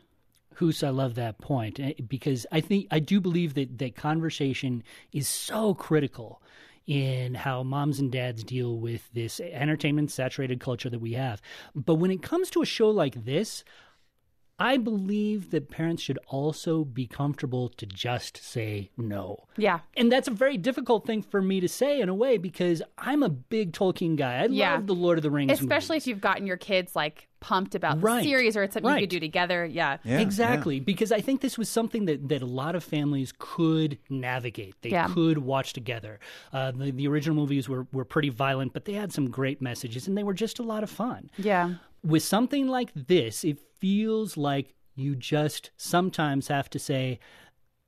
Hoos, 0.56 0.84
I 0.84 0.90
love 0.90 1.16
that 1.16 1.40
point 1.40 1.80
eh, 1.80 1.94
because 2.08 2.46
I 2.52 2.62
think 2.62 2.88
I 2.90 3.00
do 3.00 3.20
believe 3.20 3.56
that 3.56 3.78
that 3.80 3.96
conversation 3.96 4.84
is 5.12 5.28
so 5.28 5.74
critical 5.74 6.42
in 6.88 7.34
how 7.34 7.64
moms 7.64 8.00
and 8.00 8.12
dads 8.12 8.44
deal 8.44 8.78
with 8.78 9.12
this 9.14 9.40
entertainment 9.40 10.12
saturated 10.12 10.60
culture 10.60 10.90
that 10.90 11.00
we 11.00 11.14
have. 11.14 11.42
But 11.74 11.96
when 11.96 12.12
it 12.12 12.22
comes 12.22 12.50
to 12.52 12.62
a 12.62 12.66
show 12.66 12.90
like 12.90 13.26
this, 13.26 13.66
I 14.58 14.78
believe 14.78 15.52
that 15.52 15.70
parents 15.70 16.02
should 16.02 16.20
also 16.28 16.86
be 16.86 17.08
comfortable 17.08 17.68
to 17.70 17.86
just 17.86 18.38
say 18.38 18.89
no. 18.96 19.48
Yeah. 19.58 19.80
And 19.98 20.10
that's 20.10 20.30
a 20.30 20.32
very 20.32 20.58
difficult 20.58 21.06
thing 21.06 21.22
for 21.22 21.41
me 21.41 21.60
to 21.60 21.68
say 21.68 22.00
in 22.00 22.08
a 22.08 22.13
way 22.13 22.38
because 22.38 22.82
I'm 22.98 23.22
a 23.22 23.30
big 23.30 23.74
Tolkien 23.74 24.15
guy. 24.15 24.38
I 24.38 24.46
yeah. 24.46 24.76
love 24.76 24.88
the 24.88 24.96
Lord 24.96 25.18
of 25.18 25.24
the 25.24 25.32
Rings. 25.32 25.52
Especially 25.52 25.96
movies. 25.96 26.04
if 26.04 26.08
you've 26.08 26.22
gotten 26.22 26.48
your 26.48 26.58
kids 26.58 26.96
like 26.96 27.28
pumped 27.46 27.76
about 27.76 28.02
the 28.02 28.24
series 28.24 28.58
or 28.58 28.64
it's 28.64 28.74
something 28.74 28.90
right. 28.90 29.00
you 29.00 29.04
could 29.04 29.12
do 29.12 29.20
together. 29.20 29.64
Yeah. 29.66 29.98
yeah 30.04 30.20
exactly. 30.20 30.78
Yeah. 30.78 30.84
Because 30.84 31.12
I 31.12 31.22
think 31.22 31.42
this 31.42 31.60
was 31.60 31.70
something 31.70 32.06
that, 32.06 32.28
that 32.30 32.42
a 32.42 32.48
lot 32.48 32.74
of 32.74 32.84
families 32.84 33.32
could 33.38 34.00
navigate. 34.10 34.74
They 34.82 34.90
yeah. 34.90 35.08
could 35.14 35.38
watch 35.38 35.72
together. 35.74 36.20
Uh, 36.52 36.72
the, 36.72 36.90
the 36.90 37.08
original 37.08 37.36
movies 37.36 37.70
were, 37.70 37.86
were 37.92 38.04
pretty 38.04 38.30
violent, 38.30 38.74
but 38.74 38.86
they 38.86 38.94
had 38.94 39.14
some 39.14 39.30
great 39.30 39.62
messages 39.62 40.08
and 40.08 40.18
they 40.18 40.24
were 40.24 40.34
just 40.34 40.58
a 40.58 40.64
lot 40.64 40.82
of 40.82 40.90
fun. 40.90 41.30
Yeah. 41.38 41.76
With 42.04 42.24
something 42.24 42.68
like 42.68 42.90
this, 42.96 43.44
it 43.44 43.60
feels 43.80 44.38
like 44.38 44.74
you 44.96 45.16
just 45.16 45.70
sometimes 45.78 46.48
have 46.48 46.68
to 46.72 46.80
say, 46.80 47.20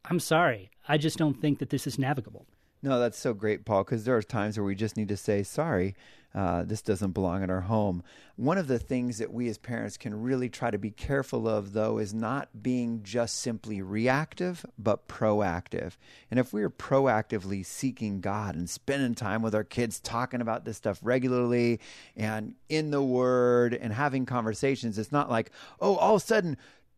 I'm 0.05 0.19
sorry, 0.19 0.69
I 0.87 0.99
just 0.99 1.17
don't 1.17 1.41
think 1.41 1.57
that 1.57 1.71
this 1.71 1.87
is 1.87 1.97
navigable. 1.97 2.45
No, 2.83 2.99
that's 2.99 3.17
so 3.17 3.33
great, 3.33 3.65
Paul, 3.65 3.83
because 3.83 4.05
there 4.05 4.15
are 4.15 4.21
times 4.21 4.55
where 4.55 4.65
we 4.65 4.75
just 4.75 4.97
need 4.97 5.07
to 5.07 5.17
say, 5.17 5.41
sorry, 5.41 5.95
uh, 6.37 6.61
this 6.61 6.83
doesn't 6.83 7.13
belong 7.13 7.41
in 7.41 7.49
our 7.49 7.61
home. 7.61 8.03
One 8.35 8.59
of 8.59 8.67
the 8.67 8.77
things 8.77 9.17
that 9.17 9.33
we 9.33 9.49
as 9.49 9.57
parents 9.57 9.97
can 9.97 10.21
really 10.21 10.49
try 10.49 10.69
to 10.69 10.77
be 10.77 10.91
careful 10.91 11.47
of, 11.47 11.73
though, 11.73 11.97
is 11.97 12.13
not 12.13 12.61
being 12.61 13.01
just 13.01 13.39
simply 13.39 13.81
reactive, 13.81 14.63
but 14.77 15.07
proactive. 15.07 15.93
And 16.29 16.39
if 16.39 16.53
we're 16.53 16.69
proactively 16.69 17.65
seeking 17.65 18.21
God 18.21 18.53
and 18.53 18.69
spending 18.69 19.15
time 19.15 19.41
with 19.41 19.55
our 19.55 19.63
kids, 19.63 19.99
talking 19.99 20.39
about 20.39 20.63
this 20.63 20.77
stuff 20.77 20.99
regularly 21.01 21.79
and 22.15 22.53
in 22.69 22.91
the 22.91 23.01
Word 23.01 23.73
and 23.73 23.91
having 23.91 24.27
conversations, 24.27 24.99
it's 24.99 25.11
not 25.11 25.31
like, 25.31 25.49
oh, 25.81 25.95
all 25.95 26.17
of 26.17 26.21
a 26.21 26.25
sudden, 26.25 26.55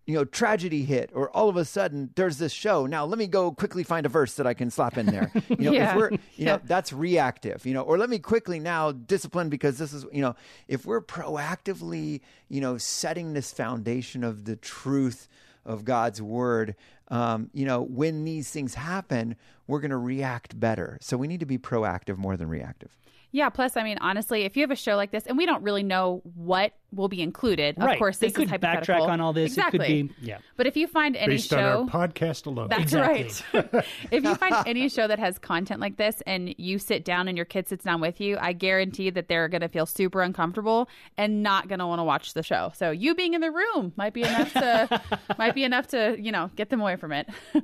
you 0.10 0.16
know, 0.16 0.26
tragedy 0.26 0.86
hit, 0.86 1.12
or 1.14 1.30
all 1.38 1.50
of 1.50 1.56
a 1.56 1.64
sudden 1.64 2.10
there's 2.16 2.40
this 2.40 2.52
show. 2.52 2.88
Now 2.88 3.06
let 3.06 3.20
me 3.20 3.28
go 3.28 3.52
quickly 3.52 3.84
find 3.84 4.08
a 4.08 4.10
verse 4.10 4.34
that 4.34 4.48
I 4.48 4.56
can 4.56 4.72
slap 4.72 4.98
in 4.98 5.06
there. 5.06 5.32
You 5.50 5.66
know, 5.66 5.72
yeah. 5.72 5.92
if 5.92 5.98
we're, 5.98 6.12
you 6.12 6.20
yeah. 6.36 6.46
know, 6.46 6.62
that's 6.64 6.92
reactive. 6.92 7.66
You 7.66 7.74
know, 7.76 7.82
or 7.82 7.98
let 7.98 8.10
me 8.10 8.18
quickly 8.18 8.60
now 8.60 8.92
discipline 8.92 9.50
because 9.50 9.78
this 9.78 9.94
is, 9.94 10.06
you 10.12 10.22
know, 10.22 10.36
if 10.68 10.86
we're 10.86 11.02
proactively, 11.02 12.22
you 12.48 12.60
know, 12.60 12.78
setting 12.78 13.34
this 13.34 13.52
foundation 13.52 14.24
of 14.24 14.46
the 14.46 14.56
truth 14.56 15.28
of 15.66 15.86
God's 15.86 16.22
word, 16.22 16.76
um, 17.10 17.52
you 17.54 17.66
know, 17.66 17.82
when 17.82 18.26
these 18.26 18.50
things 18.50 18.74
happen, 18.74 19.36
we're 19.68 19.80
going 19.80 19.92
to 19.92 19.98
react 19.98 20.60
better. 20.60 20.98
So 21.02 21.18
we 21.18 21.28
need 21.28 21.42
to 21.42 21.46
be 21.46 21.60
proactive 21.60 22.18
more 22.18 22.36
than 22.36 22.50
reactive. 22.50 22.98
Yeah. 23.32 23.50
Plus, 23.50 23.78
I 23.78 23.84
mean, 23.84 23.98
honestly, 24.02 24.44
if 24.44 24.58
you 24.58 24.64
have 24.64 24.72
a 24.72 24.76
show 24.76 24.96
like 24.96 25.12
this, 25.12 25.26
and 25.26 25.38
we 25.38 25.46
don't 25.46 25.64
really 25.64 25.84
know 25.84 26.22
what 26.36 26.74
will 26.92 27.08
be 27.08 27.22
incled, 27.22 27.60
of 27.60 27.98
course, 28.00 28.18
they 28.18 28.28
this 28.28 28.36
could 28.36 28.46
is 28.46 28.52
backtrack 28.52 28.62
hypothetical. 28.62 29.08
on 29.08 29.22
all 29.22 29.34
this. 29.34 29.52
Exactly. 29.52 29.80
It 29.80 30.08
could 30.08 30.16
be, 30.22 30.28
yeah. 30.28 30.38
But 30.58 30.66
if 30.66 30.76
you 30.76 30.88
find 30.88 31.16
any 31.16 31.36
Based 31.36 31.50
show, 31.50 31.82
on 31.82 31.90
our 31.90 32.08
podcast 32.08 32.48
alone. 32.48 32.70
That's 32.70 32.82
Exactly. 32.82 33.24
right. 33.54 33.86
if 34.12 34.24
you 34.24 34.36
find 34.36 34.56
any 34.66 34.90
show 34.90 35.08
that 35.08 35.20
has 35.20 35.38
content 35.38 35.80
like 35.80 35.98
this 35.98 36.22
and 36.26 36.56
you 36.58 36.80
sit 36.80 37.06
down 37.06 37.28
and 37.28 37.38
your 37.38 37.46
kid 37.46 37.68
sits 37.68 37.84
down 37.84 38.02
with 38.02 38.20
you, 38.20 38.38
I 38.40 38.54
guarantee 38.54 39.10
that 39.12 39.28
they're 39.28 39.48
going 39.48 39.62
to 39.62 39.70
feel 39.70 39.86
super 39.86 40.22
uncomfortable 40.22 40.90
and 41.18 41.44
not 41.44 41.68
going 41.68 41.80
to 41.80 41.88
want 41.88 42.00
to 42.00 42.04
watch 42.04 42.34
the 42.34 42.44
show. 42.44 42.72
So 42.76 42.90
you 42.92 43.14
being 43.14 43.36
in 43.36 43.42
the 43.42 43.52
room 43.52 43.94
might 43.96 44.14
be 44.14 44.24
enough 44.24 44.52
to 44.54 45.02
might 45.38 45.54
be 45.54 45.64
enough 45.64 45.88
to, 45.88 46.16
you 46.20 46.32
know, 46.32 46.50
get 46.56 46.70
them 46.70 46.82
away 46.82 46.96
from 46.96 47.12
it. 47.12 47.28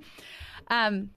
um 0.68 1.10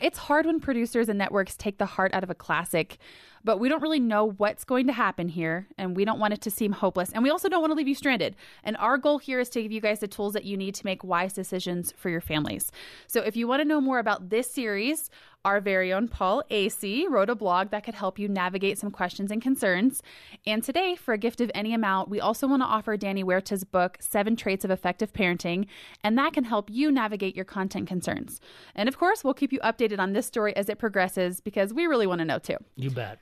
it's 0.00 0.18
hard 0.18 0.46
when 0.46 0.60
producers 0.60 1.08
and 1.08 1.18
networks 1.18 1.56
take 1.56 1.78
the 1.78 1.86
heart 1.86 2.12
out 2.14 2.24
of 2.24 2.30
a 2.30 2.34
classic, 2.34 2.98
but 3.44 3.58
we 3.58 3.68
don't 3.68 3.82
really 3.82 4.00
know 4.00 4.24
what's 4.24 4.64
going 4.64 4.86
to 4.86 4.92
happen 4.92 5.28
here, 5.28 5.66
and 5.78 5.96
we 5.96 6.04
don't 6.04 6.18
want 6.18 6.34
it 6.34 6.40
to 6.42 6.50
seem 6.50 6.72
hopeless. 6.72 7.10
And 7.12 7.22
we 7.22 7.30
also 7.30 7.48
don't 7.48 7.60
want 7.60 7.70
to 7.70 7.76
leave 7.76 7.88
you 7.88 7.94
stranded. 7.94 8.36
And 8.64 8.76
our 8.76 8.98
goal 8.98 9.18
here 9.18 9.40
is 9.40 9.48
to 9.50 9.62
give 9.62 9.72
you 9.72 9.80
guys 9.80 10.00
the 10.00 10.08
tools 10.08 10.32
that 10.34 10.44
you 10.44 10.56
need 10.56 10.74
to 10.76 10.86
make 10.86 11.04
wise 11.04 11.32
decisions 11.32 11.92
for 11.96 12.10
your 12.10 12.20
families. 12.20 12.70
So 13.06 13.20
if 13.20 13.36
you 13.36 13.48
want 13.48 13.60
to 13.60 13.68
know 13.68 13.80
more 13.80 13.98
about 13.98 14.30
this 14.30 14.50
series, 14.50 15.10
our 15.44 15.60
very 15.60 15.92
own 15.92 16.06
Paul 16.06 16.44
Asay 16.50 17.08
wrote 17.08 17.28
a 17.28 17.34
blog 17.34 17.70
that 17.70 17.84
could 17.84 17.94
help 17.94 18.18
you 18.18 18.28
navigate 18.28 18.78
some 18.78 18.92
questions 18.92 19.30
and 19.30 19.42
concerns. 19.42 20.02
And 20.46 20.62
today, 20.62 20.94
for 20.94 21.14
a 21.14 21.18
gift 21.18 21.40
of 21.40 21.50
any 21.52 21.74
amount, 21.74 22.08
we 22.08 22.20
also 22.20 22.46
want 22.46 22.62
to 22.62 22.66
offer 22.66 22.96
Danny 22.96 23.24
Huerta's 23.24 23.64
book, 23.64 23.98
Seven 24.00 24.36
Traits 24.36 24.64
of 24.64 24.70
Effective 24.70 25.12
Parenting, 25.12 25.66
and 26.04 26.16
that 26.16 26.32
can 26.32 26.44
help 26.44 26.70
you 26.70 26.92
navigate 26.92 27.34
your 27.34 27.44
content 27.44 27.88
concerns. 27.88 28.40
And 28.76 28.88
of 28.88 28.98
course, 28.98 29.24
we'll 29.24 29.34
keep 29.34 29.52
you 29.52 29.58
updated 29.60 29.98
on 29.98 30.12
this 30.12 30.26
story 30.26 30.54
as 30.54 30.68
it 30.68 30.78
progresses 30.78 31.40
because 31.40 31.74
we 31.74 31.86
really 31.86 32.06
want 32.06 32.20
to 32.20 32.24
know 32.24 32.38
too. 32.38 32.58
You 32.76 32.90
bet. 32.90 33.18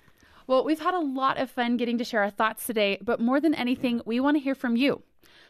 Well, 0.50 0.64
we've 0.64 0.80
had 0.80 0.94
a 0.94 0.98
lot 0.98 1.38
of 1.38 1.48
fun 1.48 1.76
getting 1.76 1.98
to 1.98 2.04
share 2.04 2.24
our 2.24 2.30
thoughts 2.30 2.66
today, 2.66 2.98
but 3.00 3.20
more 3.20 3.40
than 3.40 3.54
anything, 3.54 4.02
we 4.04 4.18
want 4.18 4.34
to 4.36 4.42
hear 4.42 4.56
from 4.56 4.74
you. 4.74 5.00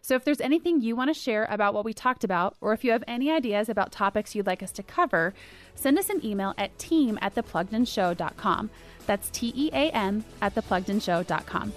So 0.03 0.15
if 0.15 0.27
there's 0.27 0.43
anything 0.43 0.83
you 0.83 0.95
want 0.95 1.09
to 1.09 1.19
share 1.19 1.47
about 1.49 1.73
what 1.73 1.87
we 1.87 1.95
talked 1.95 2.23
about, 2.23 2.55
or 2.61 2.75
if 2.75 2.85
you 2.85 2.91
have 2.93 3.03
any 3.09 3.31
ideas 3.31 3.71
about 3.71 3.93
topics 3.93 4.35
you'd 4.35 4.47
like 4.47 4.63
us 4.63 4.73
to 4.73 4.83
cover, 4.83 5.33
send 5.75 5.99
us 5.99 6.11
an 6.11 6.23
email 6.23 6.53
at 6.59 6.79
team 6.79 7.19
at 7.23 7.35
thepluggedinshow.com. 7.35 8.69
That's 9.07 9.31
T 9.31 9.55
E 9.57 9.71
A 9.73 9.91
M 9.91 10.23
at 10.43 10.55
thepluggedinshow.com. 10.55 11.73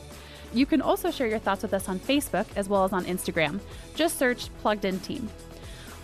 You 0.53 0.65
can 0.65 0.81
also 0.81 1.09
share 1.09 1.27
your 1.27 1.39
thoughts 1.39 1.63
with 1.63 1.73
us 1.73 1.87
on 1.87 2.01
Facebook 2.01 2.47
as 2.57 2.67
well 2.67 2.83
as 2.83 2.91
on 2.91 3.05
Instagram. 3.05 3.61
Just 3.95 4.19
search 4.19 4.49
Plugged 4.59 4.83
In 4.83 4.99
Team. 4.99 5.29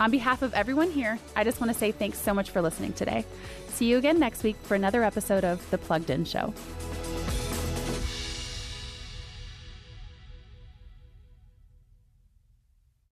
On 0.00 0.10
behalf 0.10 0.40
of 0.40 0.54
everyone 0.54 0.90
here, 0.90 1.18
I 1.36 1.44
just 1.44 1.60
want 1.60 1.70
to 1.70 1.78
say 1.78 1.92
thanks 1.92 2.18
so 2.18 2.32
much 2.32 2.48
for 2.48 2.62
listening 2.62 2.94
today. 2.94 3.26
See 3.68 3.90
you 3.90 3.98
again 3.98 4.18
next 4.18 4.42
week 4.42 4.56
for 4.62 4.74
another 4.74 5.04
episode 5.04 5.44
of 5.44 5.68
The 5.68 5.76
Plugged 5.76 6.08
In 6.08 6.24
Show. 6.24 6.54